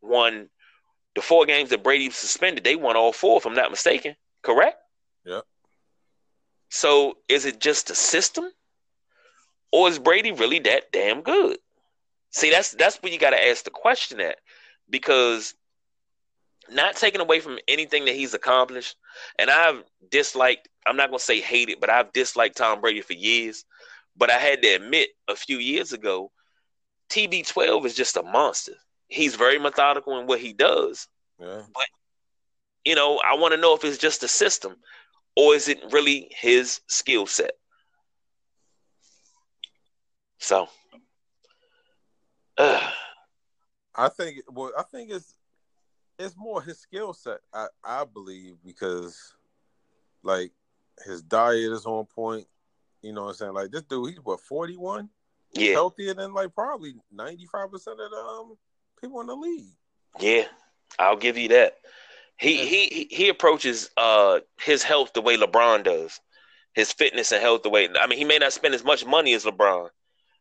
won 0.00 0.48
the 1.14 1.22
four 1.22 1.46
games 1.46 1.70
that 1.70 1.82
Brady 1.82 2.10
suspended, 2.10 2.64
they 2.64 2.76
won 2.76 2.96
all 2.96 3.12
four, 3.12 3.38
if 3.38 3.46
I'm 3.46 3.54
not 3.54 3.70
mistaken. 3.70 4.16
Correct? 4.42 4.76
Yep. 5.24 5.44
So 6.70 7.18
is 7.28 7.44
it 7.44 7.60
just 7.60 7.88
the 7.88 7.94
system? 7.94 8.50
Or 9.70 9.88
is 9.88 9.98
Brady 9.98 10.32
really 10.32 10.58
that 10.60 10.92
damn 10.92 11.22
good? 11.22 11.58
See, 12.30 12.50
that's 12.50 12.72
that's 12.72 12.96
where 13.02 13.12
you 13.12 13.18
gotta 13.18 13.48
ask 13.48 13.64
the 13.64 13.70
question 13.70 14.20
at. 14.20 14.38
Because 14.88 15.54
not 16.70 16.96
taking 16.96 17.20
away 17.20 17.40
from 17.40 17.58
anything 17.68 18.04
that 18.06 18.14
he's 18.14 18.34
accomplished, 18.34 18.96
and 19.38 19.50
I've 19.50 19.82
disliked, 20.10 20.68
I'm 20.86 20.96
not 20.96 21.10
gonna 21.10 21.18
say 21.18 21.40
hated, 21.40 21.78
but 21.80 21.90
I've 21.90 22.12
disliked 22.12 22.56
Tom 22.56 22.80
Brady 22.80 23.02
for 23.02 23.12
years. 23.14 23.64
But 24.16 24.30
I 24.30 24.38
had 24.38 24.62
to 24.62 24.68
admit 24.68 25.08
a 25.28 25.36
few 25.36 25.58
years 25.58 25.92
ago, 25.92 26.30
TB12 27.10 27.86
is 27.86 27.94
just 27.94 28.16
a 28.16 28.22
monster. 28.22 28.74
He's 29.12 29.34
very 29.34 29.58
methodical 29.58 30.18
in 30.18 30.26
what 30.26 30.40
he 30.40 30.52
does. 30.52 31.06
Yeah. 31.38 31.62
But 31.74 31.86
you 32.84 32.94
know, 32.94 33.20
I 33.24 33.34
want 33.34 33.52
to 33.52 33.60
know 33.60 33.74
if 33.74 33.84
it's 33.84 33.98
just 33.98 34.22
a 34.22 34.28
system 34.28 34.76
or 35.36 35.54
is 35.54 35.68
it 35.68 35.80
really 35.90 36.28
his 36.30 36.80
skill 36.86 37.26
set? 37.26 37.52
So, 40.38 40.68
uh, 42.58 42.90
I 43.94 44.08
think 44.08 44.38
well, 44.50 44.72
I 44.76 44.82
think 44.82 45.10
it's 45.10 45.34
it's 46.18 46.34
more 46.36 46.62
his 46.62 46.78
skill 46.78 47.12
set. 47.12 47.38
I 47.52 47.66
I 47.84 48.04
believe 48.04 48.56
because 48.64 49.34
like 50.22 50.52
his 51.04 51.22
diet 51.22 51.72
is 51.72 51.86
on 51.86 52.06
point. 52.06 52.46
You 53.02 53.12
know 53.12 53.22
what 53.22 53.30
I'm 53.30 53.34
saying? 53.34 53.52
Like 53.54 53.70
this 53.70 53.82
dude, 53.82 54.10
he's 54.10 54.20
what 54.20 54.40
41, 54.40 55.08
yeah, 55.54 55.72
healthier 55.72 56.14
than 56.14 56.32
like 56.32 56.54
probably 56.54 56.94
95 57.12 57.70
percent 57.70 58.00
of 58.00 58.10
the 58.10 58.16
um, 58.16 58.56
people 59.02 59.20
in 59.20 59.26
the 59.26 59.34
league. 59.34 59.66
yeah, 60.20 60.44
I'll 60.98 61.16
give 61.16 61.36
you 61.36 61.48
that. 61.48 61.74
He 62.38 62.56
he 62.66 63.08
he 63.10 63.28
approaches 63.28 63.90
uh 63.96 64.40
his 64.60 64.82
health 64.82 65.12
the 65.12 65.20
way 65.20 65.36
LeBron 65.36 65.84
does, 65.84 66.20
his 66.74 66.92
fitness 66.92 67.32
and 67.32 67.42
health 67.42 67.62
the 67.62 67.70
way. 67.70 67.88
I 68.00 68.06
mean, 68.06 68.18
he 68.18 68.24
may 68.24 68.38
not 68.38 68.52
spend 68.52 68.74
as 68.74 68.84
much 68.84 69.04
money 69.04 69.34
as 69.34 69.44
LeBron, 69.44 69.88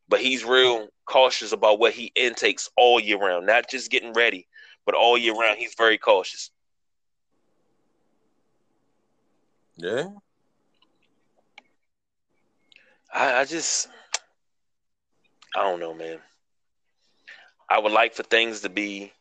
but 0.07 0.21
he's 0.21 0.43
real 0.43 0.87
cautious 1.05 1.51
about 1.51 1.79
what 1.79 1.93
he 1.93 2.11
intakes 2.15 2.69
all 2.77 2.99
year 2.99 3.19
round, 3.19 3.45
not 3.45 3.69
just 3.69 3.91
getting 3.91 4.13
ready, 4.13 4.47
but 4.85 4.95
all 4.95 5.17
year 5.17 5.33
round. 5.33 5.57
He's 5.59 5.75
very 5.77 5.97
cautious. 5.97 6.51
Yeah. 9.77 10.09
I, 13.13 13.41
I 13.41 13.45
just, 13.45 13.89
I 15.55 15.63
don't 15.63 15.79
know, 15.79 15.93
man. 15.93 16.19
I 17.71 17.79
would 17.79 17.93
like 17.93 18.13
for 18.13 18.23
things 18.23 18.61
to 18.61 18.69
be 18.69 19.13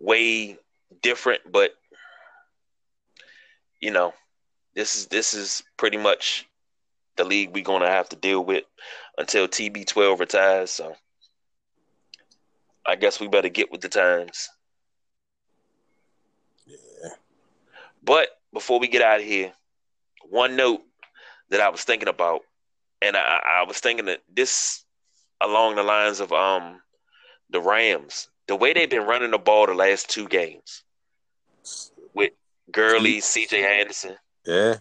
way 0.00 0.56
different, 1.02 1.42
but 1.52 1.74
you 3.78 3.90
know, 3.90 4.14
this 4.74 4.96
is 4.96 5.06
this 5.08 5.34
is 5.34 5.62
pretty 5.76 5.98
much 5.98 6.48
the 7.16 7.24
league 7.24 7.50
we're 7.52 7.62
gonna 7.62 7.90
have 7.90 8.08
to 8.08 8.16
deal 8.16 8.42
with 8.42 8.64
until 9.18 9.46
TB12 9.46 10.18
retires. 10.18 10.70
So 10.70 10.96
I 12.86 12.96
guess 12.96 13.20
we 13.20 13.28
better 13.28 13.50
get 13.50 13.70
with 13.70 13.82
the 13.82 13.90
times. 13.90 14.48
Yeah. 16.64 17.10
But 18.02 18.28
before 18.54 18.80
we 18.80 18.88
get 18.88 19.02
out 19.02 19.20
of 19.20 19.26
here, 19.26 19.52
one 20.30 20.56
note 20.56 20.80
that 21.50 21.60
I 21.60 21.68
was 21.68 21.84
thinking 21.84 22.08
about, 22.08 22.40
and 23.02 23.14
I, 23.14 23.42
I 23.60 23.64
was 23.68 23.78
thinking 23.78 24.06
that 24.06 24.22
this 24.32 24.86
along 25.42 25.76
the 25.76 25.82
lines 25.82 26.20
of 26.20 26.32
um 26.32 26.80
the 27.50 27.60
Rams, 27.60 28.28
the 28.48 28.56
way 28.56 28.72
they've 28.72 28.88
been 28.88 29.06
running 29.06 29.30
the 29.30 29.38
ball 29.38 29.66
the 29.66 29.74
last 29.74 30.08
two 30.08 30.26
games 30.28 30.82
with 32.14 32.32
Gurley, 32.70 33.18
CJ 33.20 33.62
Anderson, 33.62 34.16
Yeah. 34.46 34.76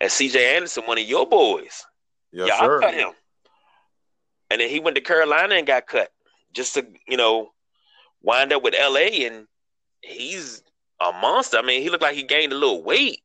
and 0.00 0.10
CJ 0.10 0.36
Anderson, 0.56 0.84
one 0.86 0.98
of 0.98 1.04
your 1.04 1.26
boys. 1.28 1.84
Yes, 2.32 2.48
yeah, 2.48 2.60
sir. 2.60 2.80
Cut 2.80 2.94
him. 2.94 3.10
And 4.50 4.60
then 4.60 4.68
he 4.70 4.80
went 4.80 4.94
to 4.96 5.02
Carolina 5.02 5.56
and 5.56 5.66
got 5.66 5.86
cut 5.86 6.10
just 6.52 6.74
to, 6.74 6.86
you 7.06 7.16
know, 7.16 7.50
wind 8.22 8.52
up 8.52 8.62
with 8.62 8.74
LA 8.78 9.26
and 9.26 9.46
he's 10.02 10.62
a 11.00 11.12
monster. 11.12 11.58
I 11.58 11.62
mean, 11.62 11.82
he 11.82 11.90
looked 11.90 12.02
like 12.02 12.14
he 12.14 12.22
gained 12.22 12.52
a 12.52 12.56
little 12.56 12.82
weight, 12.82 13.22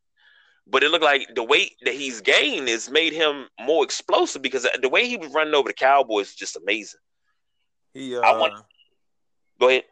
but 0.67 0.84
it 0.84 0.91
looked 0.91 1.04
like 1.04 1.28
the 1.36 1.43
weight 1.43 1.76
that 1.84 1.93
he's 1.93 2.21
gained 2.21 2.67
has 2.67 2.89
made 2.89 3.13
him 3.13 3.47
more 3.60 3.84
explosive 3.84 4.41
because 4.41 4.67
the 4.82 4.89
way 4.89 5.08
he 5.08 5.17
was 5.17 5.32
running 5.34 5.54
over 5.54 5.69
the 5.69 5.74
Cowboys 5.74 6.30
is 6.30 6.36
just 6.36 6.56
amazing. 6.58 7.00
He 7.93 8.15
uh 8.15 8.21
I 8.21 8.32
want- 8.38 8.54
Go 9.60 9.69
ahead. 9.69 9.84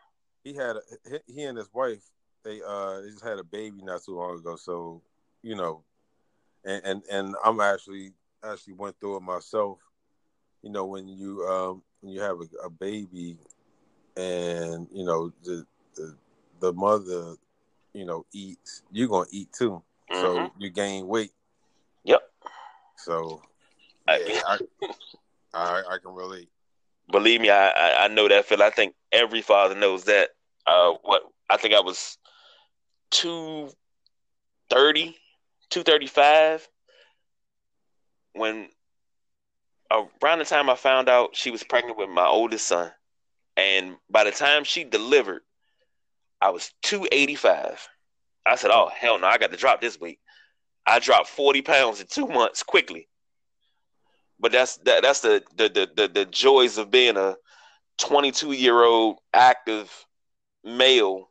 he 0.43 0.53
had 0.53 0.77
a, 0.77 0.81
he- 1.27 1.43
and 1.43 1.57
his 1.57 1.71
wife 1.73 2.03
they 2.43 2.61
uh 2.65 3.01
they 3.01 3.09
just 3.09 3.23
had 3.23 3.39
a 3.39 3.43
baby 3.43 3.81
not 3.83 4.01
too 4.03 4.15
long 4.15 4.37
ago 4.37 4.55
so 4.55 5.01
you 5.41 5.55
know 5.55 5.83
and 6.65 6.81
and, 6.85 7.03
and 7.11 7.35
i'm 7.43 7.59
actually 7.59 8.13
actually 8.43 8.73
went 8.73 8.97
through 8.99 9.17
it 9.17 9.21
myself 9.21 9.79
you 10.61 10.69
know 10.71 10.85
when 10.85 11.07
you 11.07 11.45
um 11.45 11.81
when 12.01 12.11
you 12.13 12.19
have 12.21 12.37
a, 12.39 12.65
a 12.65 12.69
baby 12.69 13.37
and 14.15 14.87
you 14.91 15.03
know 15.05 15.31
the, 15.43 15.65
the 15.95 16.15
the 16.59 16.73
mother 16.73 17.35
you 17.93 18.05
know 18.05 18.25
eats 18.33 18.83
you're 18.91 19.07
gonna 19.07 19.27
eat 19.31 19.51
too 19.51 19.81
so 20.11 20.39
Mhm. 20.39 20.51
you 20.57 20.69
gain 20.69 21.07
weight 21.07 21.31
Yep. 22.03 22.21
so 22.95 23.41
I- 24.07 24.19
yeah, 24.27 24.41
I, 24.47 24.59
I 25.53 25.83
i 25.91 25.97
can 25.97 26.13
relate 26.13 26.49
Believe 27.11 27.41
me, 27.41 27.49
I, 27.49 27.69
I 27.69 28.05
I 28.05 28.07
know 28.07 28.27
that 28.27 28.45
feel. 28.45 28.61
I 28.61 28.69
think 28.69 28.95
every 29.11 29.41
father 29.41 29.73
knows 29.75 30.03
that. 30.05 30.29
Uh, 30.65 30.93
what 31.03 31.23
I 31.49 31.57
think 31.57 31.73
I 31.73 31.79
was 31.81 32.17
230, 33.11 35.17
235 35.69 36.67
when 38.33 38.69
around 39.91 40.39
the 40.39 40.45
time 40.45 40.69
I 40.69 40.75
found 40.75 41.09
out 41.09 41.35
she 41.35 41.51
was 41.51 41.63
pregnant 41.63 41.97
with 41.97 42.09
my 42.09 42.25
oldest 42.25 42.67
son, 42.67 42.91
and 43.57 43.97
by 44.09 44.23
the 44.23 44.31
time 44.31 44.63
she 44.63 44.83
delivered, 44.83 45.41
I 46.41 46.49
was 46.49 46.71
285. 46.81 47.87
I 48.49 48.55
said, 48.55 48.71
"Oh 48.71 48.89
hell 48.95 49.19
no, 49.19 49.27
I 49.27 49.37
got 49.37 49.51
to 49.51 49.57
drop 49.57 49.81
this 49.81 49.99
week." 49.99 50.19
I 50.85 50.99
dropped 50.99 51.27
40 51.27 51.61
pounds 51.61 52.01
in 52.01 52.07
two 52.07 52.27
months 52.27 52.63
quickly. 52.63 53.07
But 54.39 54.51
that's 54.51 54.77
that, 54.77 55.03
that's 55.03 55.19
the 55.21 55.43
the, 55.55 55.69
the 55.69 55.89
the 55.95 56.07
the 56.07 56.25
joys 56.25 56.77
of 56.77 56.91
being 56.91 57.17
a 57.17 57.35
22 57.97 58.53
year 58.53 58.83
old 58.83 59.17
active 59.33 59.91
male, 60.63 61.29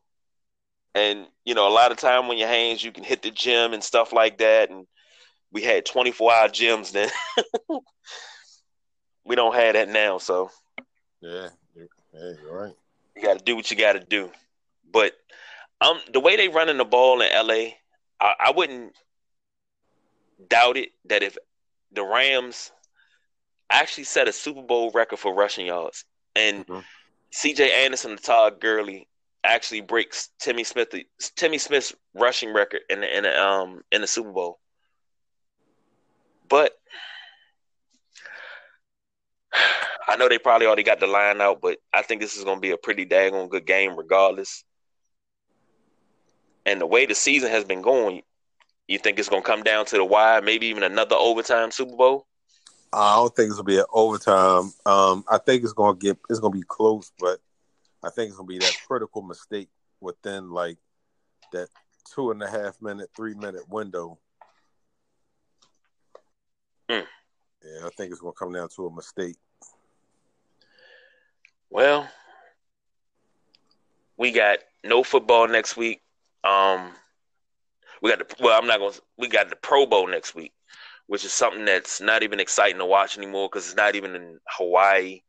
and 0.94 1.26
you 1.44 1.54
know 1.54 1.68
a 1.68 1.72
lot 1.72 1.90
of 1.90 1.98
time 1.98 2.28
when 2.28 2.38
your 2.38 2.48
hands 2.48 2.84
you 2.84 2.92
can 2.92 3.04
hit 3.04 3.22
the 3.22 3.30
gym 3.30 3.72
and 3.72 3.82
stuff 3.82 4.12
like 4.12 4.38
that, 4.38 4.70
and 4.70 4.86
we 5.50 5.62
had 5.62 5.86
24 5.86 6.32
hour 6.32 6.48
gyms 6.48 6.92
then. 6.92 7.10
we 9.24 9.34
don't 9.34 9.54
have 9.54 9.74
that 9.74 9.88
now, 9.88 10.18
so 10.18 10.50
yeah 11.20 11.48
yeah, 11.74 12.32
you're 12.42 12.62
right 12.62 12.74
you 13.18 13.24
got 13.26 13.38
to 13.38 13.44
do 13.44 13.56
what 13.56 13.70
you 13.70 13.76
got 13.76 13.94
to 13.94 14.00
do. 14.00 14.30
But 14.90 15.12
um, 15.80 16.00
the 16.12 16.20
way 16.20 16.36
they 16.36 16.48
running 16.48 16.78
the 16.78 16.84
ball 16.84 17.20
in 17.20 17.30
LA, 17.32 17.74
I, 18.20 18.34
I 18.46 18.52
wouldn't 18.54 18.94
doubt 20.48 20.76
it 20.76 20.90
that 21.06 21.22
if 21.22 21.36
the 21.92 22.02
Rams 22.02 22.72
actually 23.70 24.04
set 24.04 24.28
a 24.28 24.32
Super 24.32 24.62
Bowl 24.62 24.90
record 24.92 25.18
for 25.18 25.34
rushing 25.34 25.66
yards, 25.66 26.04
and 26.34 26.66
Mhm. 26.66 26.84
C.J. 27.30 27.84
Anderson 27.84 28.12
and 28.12 28.22
Todd 28.22 28.60
Gurley 28.60 29.06
actually 29.44 29.82
breaks 29.82 30.30
Timmy 30.38 30.64
Smith 30.64 30.94
Timmy 31.36 31.58
Smith's 31.58 31.94
rushing 32.14 32.52
record 32.52 32.80
in 32.88 33.00
the, 33.00 33.16
in 33.16 33.22
the, 33.24 33.42
um 33.42 33.82
in 33.92 34.00
the 34.00 34.06
Super 34.06 34.32
Bowl. 34.32 34.58
But 36.48 36.72
I 40.08 40.16
know 40.16 40.28
they 40.28 40.38
probably 40.38 40.66
already 40.66 40.82
got 40.82 41.00
the 41.00 41.06
line 41.06 41.40
out, 41.40 41.60
but 41.60 41.78
I 41.92 42.02
think 42.02 42.20
this 42.20 42.36
is 42.36 42.44
going 42.44 42.56
to 42.56 42.60
be 42.62 42.70
a 42.70 42.78
pretty 42.78 43.04
daggone 43.06 43.50
good 43.50 43.66
game 43.66 43.96
regardless. 43.96 44.64
And 46.68 46.82
the 46.82 46.86
way 46.86 47.06
the 47.06 47.14
season 47.14 47.50
has 47.50 47.64
been 47.64 47.80
going, 47.80 48.20
you 48.88 48.98
think 48.98 49.18
it's 49.18 49.30
going 49.30 49.42
to 49.42 49.46
come 49.46 49.62
down 49.62 49.86
to 49.86 49.96
the 49.96 50.04
wire, 50.04 50.42
maybe 50.42 50.66
even 50.66 50.82
another 50.82 51.16
overtime 51.16 51.70
Super 51.70 51.96
Bowl? 51.96 52.26
I 52.92 53.16
don't 53.16 53.34
think 53.34 53.48
it's 53.48 53.56
gonna 53.56 53.64
be 53.64 53.78
an 53.78 53.84
overtime. 53.92 54.72
Um, 54.86 55.24
I 55.30 55.36
think 55.36 55.62
it's 55.62 55.74
gonna 55.74 55.98
get 55.98 56.16
it's 56.30 56.40
gonna 56.40 56.56
be 56.56 56.64
close, 56.66 57.12
but 57.18 57.38
I 58.02 58.08
think 58.08 58.28
it's 58.28 58.36
gonna 58.38 58.46
be 58.46 58.56
that 58.56 58.74
critical 58.86 59.20
mistake 59.20 59.68
within 60.00 60.50
like 60.50 60.78
that 61.52 61.68
two 62.14 62.30
and 62.30 62.42
a 62.42 62.48
half 62.48 62.80
minute, 62.80 63.10
three 63.14 63.34
minute 63.34 63.68
window. 63.68 64.18
Mm. 66.90 67.04
Yeah, 67.62 67.86
I 67.86 67.90
think 67.90 68.10
it's 68.10 68.22
gonna 68.22 68.32
come 68.32 68.54
down 68.54 68.70
to 68.76 68.86
a 68.86 68.94
mistake. 68.94 69.36
Well, 71.68 72.08
we 74.16 74.32
got 74.32 74.60
no 74.82 75.02
football 75.02 75.46
next 75.46 75.76
week. 75.76 76.00
Um, 76.44 76.92
we 78.02 78.10
got 78.10 78.18
the 78.18 78.42
well, 78.42 78.58
I'm 78.58 78.66
not 78.66 78.78
to 78.78 79.02
We 79.16 79.28
got 79.28 79.50
the 79.50 79.56
Pro 79.56 79.86
Bowl 79.86 80.06
next 80.06 80.34
week, 80.34 80.52
which 81.06 81.24
is 81.24 81.32
something 81.32 81.64
that's 81.64 82.00
not 82.00 82.22
even 82.22 82.40
exciting 82.40 82.78
to 82.78 82.86
watch 82.86 83.16
anymore 83.16 83.48
because 83.50 83.66
it's 83.66 83.76
not 83.76 83.94
even 83.96 84.14
in 84.14 84.38
Hawaii. 84.48 85.22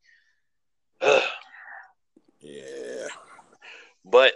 Yeah, 2.41 3.07
but 4.05 4.31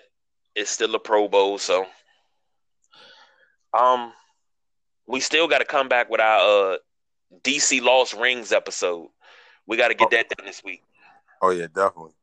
it's 0.55 0.69
still 0.69 0.93
a 0.93 0.99
Pro 0.99 1.29
Bowl, 1.29 1.57
so 1.57 1.85
um, 3.73 4.11
we 5.07 5.21
still 5.21 5.47
got 5.47 5.59
to 5.59 5.65
come 5.65 5.87
back 5.87 6.09
with 6.09 6.19
our 6.19 6.73
uh, 6.73 6.77
DC 7.41 7.81
Lost 7.81 8.13
Rings 8.13 8.51
episode. 8.51 9.07
We 9.65 9.77
got 9.77 9.87
to 9.87 9.93
get 9.93 10.07
oh. 10.07 10.09
that 10.11 10.29
done 10.29 10.45
this 10.45 10.61
week. 10.63 10.83
Oh 11.41 11.51
yeah, 11.51 11.67
definitely. 11.73 12.13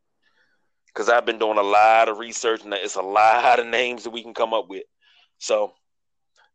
Because 0.92 1.08
I've 1.08 1.26
been 1.26 1.38
doing 1.38 1.58
a 1.58 1.62
lot 1.62 2.08
of 2.08 2.18
research 2.18 2.64
and 2.64 2.74
it's 2.74 2.96
a 2.96 3.02
lot 3.02 3.60
of 3.60 3.66
names 3.66 4.04
that 4.04 4.10
we 4.10 4.22
can 4.22 4.34
come 4.34 4.52
up 4.52 4.68
with. 4.68 4.82
So 5.38 5.72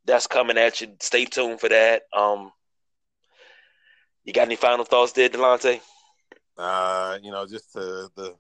that's 0.06 0.28
coming 0.28 0.58
at 0.58 0.82
you. 0.82 0.96
Stay 1.00 1.26
tuned 1.26 1.60
for 1.60 1.70
that. 1.70 2.04
Um, 2.16 2.52
you 4.24 4.34
got 4.34 4.48
any 4.48 4.56
final 4.56 4.86
thoughts 4.86 5.14
there, 5.14 5.30
Delonte? 5.30 5.80
Uh, 6.58 7.18
you 7.22 7.32
know, 7.32 7.46
just 7.46 7.72
to 7.74 8.10
the 8.16 8.36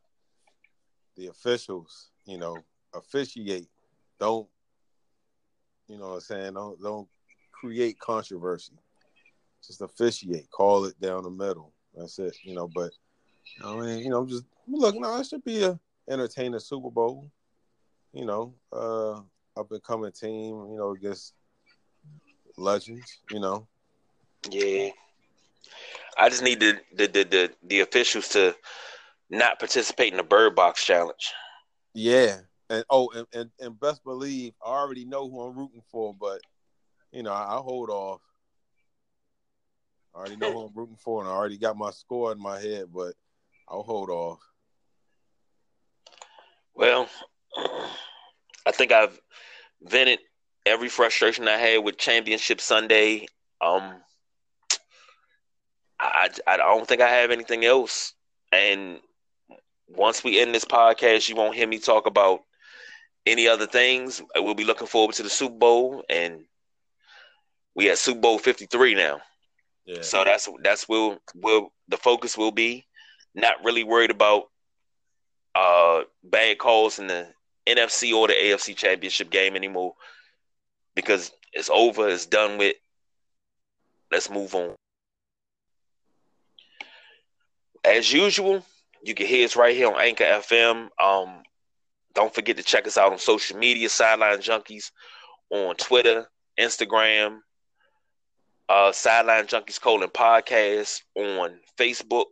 the 1.15 1.27
officials, 1.27 2.09
you 2.25 2.37
know, 2.37 2.57
officiate. 2.93 3.67
Don't 4.19 4.47
you 5.87 5.97
know 5.97 6.09
what 6.09 6.15
I'm 6.15 6.21
saying? 6.21 6.53
Don't 6.53 6.81
don't 6.81 7.07
create 7.51 7.99
controversy. 7.99 8.73
Just 9.65 9.81
officiate. 9.81 10.49
Call 10.49 10.85
it 10.85 10.99
down 10.99 11.23
the 11.23 11.29
middle. 11.29 11.73
That's 11.93 12.19
it. 12.19 12.35
You 12.43 12.55
know, 12.55 12.69
but 12.73 12.91
I 13.63 13.75
mean, 13.75 13.99
you 13.99 14.09
know, 14.09 14.25
just 14.25 14.45
look, 14.67 14.95
no, 14.95 15.19
it 15.19 15.27
should 15.27 15.43
be 15.43 15.63
a 15.63 15.79
entertaining 16.09 16.59
Super 16.59 16.89
Bowl. 16.89 17.29
You 18.13 18.25
know, 18.25 18.53
uh 18.71 19.21
up 19.57 19.71
and 19.71 19.83
coming 19.83 20.11
team, 20.11 20.67
you 20.69 20.77
know, 20.77 20.91
against 20.91 21.33
legends, 22.57 23.19
you 23.31 23.39
know. 23.39 23.67
Yeah. 24.49 24.89
I 26.17 26.29
just 26.29 26.43
need 26.43 26.59
the 26.59 26.79
the 26.93 27.07
the 27.07 27.23
the, 27.23 27.51
the 27.63 27.79
officials 27.81 28.29
to 28.29 28.55
not 29.29 29.59
participate 29.59 30.11
in 30.11 30.17
the 30.17 30.23
bird 30.23 30.55
box 30.55 30.85
challenge. 30.85 31.33
Yeah. 31.93 32.37
And 32.69 32.83
oh, 32.89 33.09
and, 33.15 33.27
and, 33.33 33.49
and 33.59 33.79
best 33.79 34.03
believe 34.03 34.53
I 34.65 34.69
already 34.69 35.05
know 35.05 35.29
who 35.29 35.41
I'm 35.41 35.57
rooting 35.57 35.83
for, 35.91 36.15
but 36.19 36.41
you 37.11 37.23
know, 37.23 37.31
I, 37.31 37.55
will 37.55 37.63
hold 37.63 37.89
off. 37.89 38.21
I 40.13 40.19
already 40.19 40.35
know 40.37 40.51
who 40.51 40.65
I'm 40.65 40.73
rooting 40.73 40.97
for, 40.97 41.21
and 41.21 41.29
I 41.29 41.33
already 41.33 41.57
got 41.57 41.77
my 41.77 41.91
score 41.91 42.31
in 42.31 42.39
my 42.39 42.59
head, 42.59 42.85
but 42.93 43.13
I'll 43.69 43.83
hold 43.83 44.09
off. 44.09 44.39
Well, 46.75 47.07
I 48.65 48.71
think 48.71 48.91
I've 48.91 49.17
vented 49.81 50.19
every 50.65 50.89
frustration 50.89 51.47
I 51.47 51.57
had 51.57 51.83
with 51.83 51.97
Championship 51.97 52.59
Sunday. 52.59 53.27
Um, 53.61 54.01
I 55.99 56.29
I 56.45 56.57
don't 56.57 56.87
think 56.87 57.01
I 57.01 57.09
have 57.09 57.31
anything 57.31 57.63
else. 57.65 58.13
And 58.51 58.99
once 59.87 60.23
we 60.23 60.39
end 60.39 60.53
this 60.53 60.65
podcast, 60.65 61.29
you 61.29 61.35
won't 61.35 61.55
hear 61.55 61.67
me 61.67 61.79
talk 61.79 62.07
about 62.07 62.41
any 63.25 63.47
other 63.47 63.67
things. 63.67 64.21
We'll 64.35 64.53
be 64.53 64.65
looking 64.65 64.87
forward 64.87 65.15
to 65.15 65.23
the 65.23 65.29
Super 65.29 65.55
Bowl, 65.55 66.03
and 66.09 66.45
we 67.75 67.89
at 67.89 67.97
Super 67.97 68.19
Bowl 68.19 68.37
Fifty 68.37 68.65
Three 68.65 68.95
now. 68.95 69.21
Yeah. 69.85 70.01
So 70.01 70.23
that's 70.23 70.49
that's 70.63 70.89
will 70.89 71.19
will 71.35 71.71
the 71.87 71.97
focus 71.97 72.37
will 72.37 72.51
be. 72.51 72.85
Not 73.33 73.63
really 73.63 73.83
worried 73.83 74.11
about 74.11 74.45
uh 75.55 76.03
bad 76.23 76.57
calls 76.57 76.99
in 76.99 77.07
the 77.07 77.27
NFC 77.67 78.13
or 78.13 78.27
the 78.27 78.33
AFC 78.33 78.75
Championship 78.75 79.29
game 79.29 79.55
anymore 79.55 79.95
because 80.95 81.31
it's 81.53 81.69
over. 81.69 82.07
It's 82.09 82.25
done 82.25 82.57
with. 82.57 82.75
Let's 84.11 84.29
move 84.29 84.53
on. 84.53 84.75
As 87.83 88.11
usual, 88.11 88.65
you 89.03 89.13
can 89.13 89.27
hear 89.27 89.45
us 89.45 89.55
right 89.55 89.75
here 89.75 89.87
on 89.87 89.99
Anchor 89.99 90.23
FM. 90.23 90.89
Um, 91.01 91.43
don't 92.13 92.33
forget 92.33 92.57
to 92.57 92.63
check 92.63 92.87
us 92.87 92.97
out 92.97 93.11
on 93.11 93.19
social 93.19 93.57
media, 93.57 93.89
Sideline 93.89 94.39
Junkies, 94.39 94.91
on 95.49 95.75
Twitter, 95.75 96.27
Instagram, 96.59 97.39
uh, 98.69 98.91
Sideline 98.91 99.45
Junkies 99.45 99.79
colon 99.79 100.09
podcast 100.09 101.01
on 101.15 101.59
Facebook. 101.77 102.25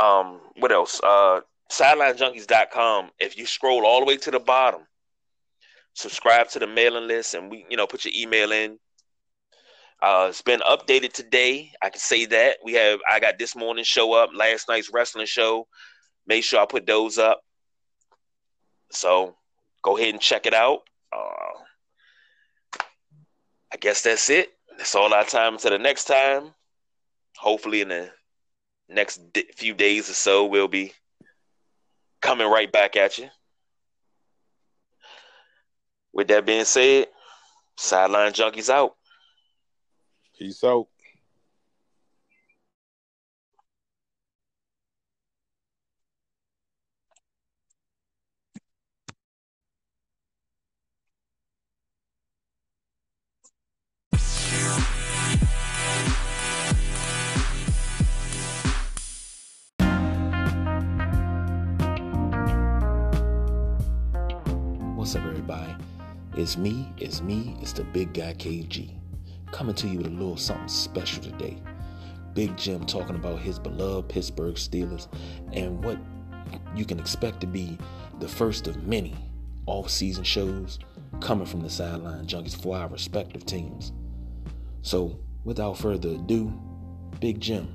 Um, 0.00 0.40
what 0.56 0.72
else? 0.72 1.00
Uh, 1.02 1.40
sidelinejunkies.com. 1.70 3.10
If 3.18 3.38
you 3.38 3.46
scroll 3.46 3.86
all 3.86 4.00
the 4.00 4.06
way 4.06 4.16
to 4.18 4.30
the 4.30 4.40
bottom, 4.40 4.82
subscribe 5.94 6.48
to 6.48 6.58
the 6.58 6.66
mailing 6.66 7.06
list, 7.08 7.34
and 7.34 7.50
we, 7.50 7.64
you 7.70 7.76
know, 7.76 7.86
put 7.86 8.04
your 8.04 8.14
email 8.16 8.52
in. 8.52 8.78
Uh, 10.02 10.26
it's 10.30 10.42
been 10.42 10.60
updated 10.60 11.12
today. 11.12 11.70
I 11.82 11.90
can 11.90 12.00
say 12.00 12.26
that 12.26 12.56
we 12.64 12.72
have. 12.74 13.00
I 13.08 13.20
got 13.20 13.38
this 13.38 13.54
morning 13.54 13.84
show 13.84 14.12
up, 14.14 14.30
last 14.34 14.68
night's 14.68 14.90
wrestling 14.92 15.26
show. 15.26 15.66
Make 16.26 16.44
sure 16.44 16.60
I 16.60 16.66
put 16.66 16.86
those 16.86 17.18
up. 17.18 17.40
So 18.90 19.36
go 19.82 19.96
ahead 19.96 20.14
and 20.14 20.20
check 20.20 20.46
it 20.46 20.54
out. 20.54 20.80
Uh, 21.12 21.58
I 23.72 23.76
guess 23.78 24.02
that's 24.02 24.30
it. 24.30 24.50
That's 24.76 24.94
all 24.94 25.12
our 25.12 25.24
time 25.24 25.54
until 25.54 25.70
the 25.72 25.78
next 25.78 26.04
time. 26.04 26.54
Hopefully, 27.36 27.82
in 27.82 27.88
the 27.88 28.10
next 28.88 29.20
few 29.56 29.74
days 29.74 30.10
or 30.10 30.14
so, 30.14 30.46
we'll 30.46 30.68
be 30.68 30.92
coming 32.20 32.50
right 32.50 32.70
back 32.70 32.96
at 32.96 33.18
you. 33.18 33.28
With 36.12 36.28
that 36.28 36.44
being 36.44 36.64
said, 36.64 37.06
Sideline 37.76 38.32
Junkies 38.32 38.68
out. 38.68 38.96
Peace 40.38 40.62
out. 40.64 40.88
It's 66.36 66.56
me, 66.56 66.92
it's 66.96 67.20
me, 67.22 67.56
it's 67.60 67.72
the 67.72 67.82
big 67.82 68.14
guy 68.14 68.34
KG. 68.34 68.94
Coming 69.50 69.74
to 69.74 69.88
you 69.88 69.98
with 69.98 70.06
a 70.06 70.10
little 70.10 70.36
something 70.36 70.68
special 70.68 71.24
today. 71.24 71.60
Big 72.34 72.56
Jim 72.56 72.86
talking 72.86 73.16
about 73.16 73.40
his 73.40 73.58
beloved 73.58 74.08
Pittsburgh 74.08 74.54
Steelers 74.54 75.08
and 75.52 75.82
what 75.84 75.98
you 76.76 76.84
can 76.84 77.00
expect 77.00 77.40
to 77.40 77.48
be 77.48 77.76
the 78.20 78.28
first 78.28 78.68
of 78.68 78.86
many 78.86 79.16
off-season 79.66 80.22
shows 80.22 80.78
coming 81.20 81.46
from 81.46 81.62
the 81.62 81.70
sideline 81.70 82.26
junkies 82.26 82.54
for 82.54 82.76
our 82.76 82.88
respective 82.88 83.44
teams. 83.44 83.92
So, 84.82 85.18
without 85.42 85.78
further 85.78 86.10
ado, 86.10 86.52
Big 87.18 87.40
Jim, 87.40 87.68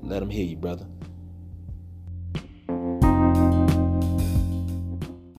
let 0.00 0.22
him 0.22 0.30
hear 0.30 0.46
you, 0.46 0.56
brother. 0.56 0.86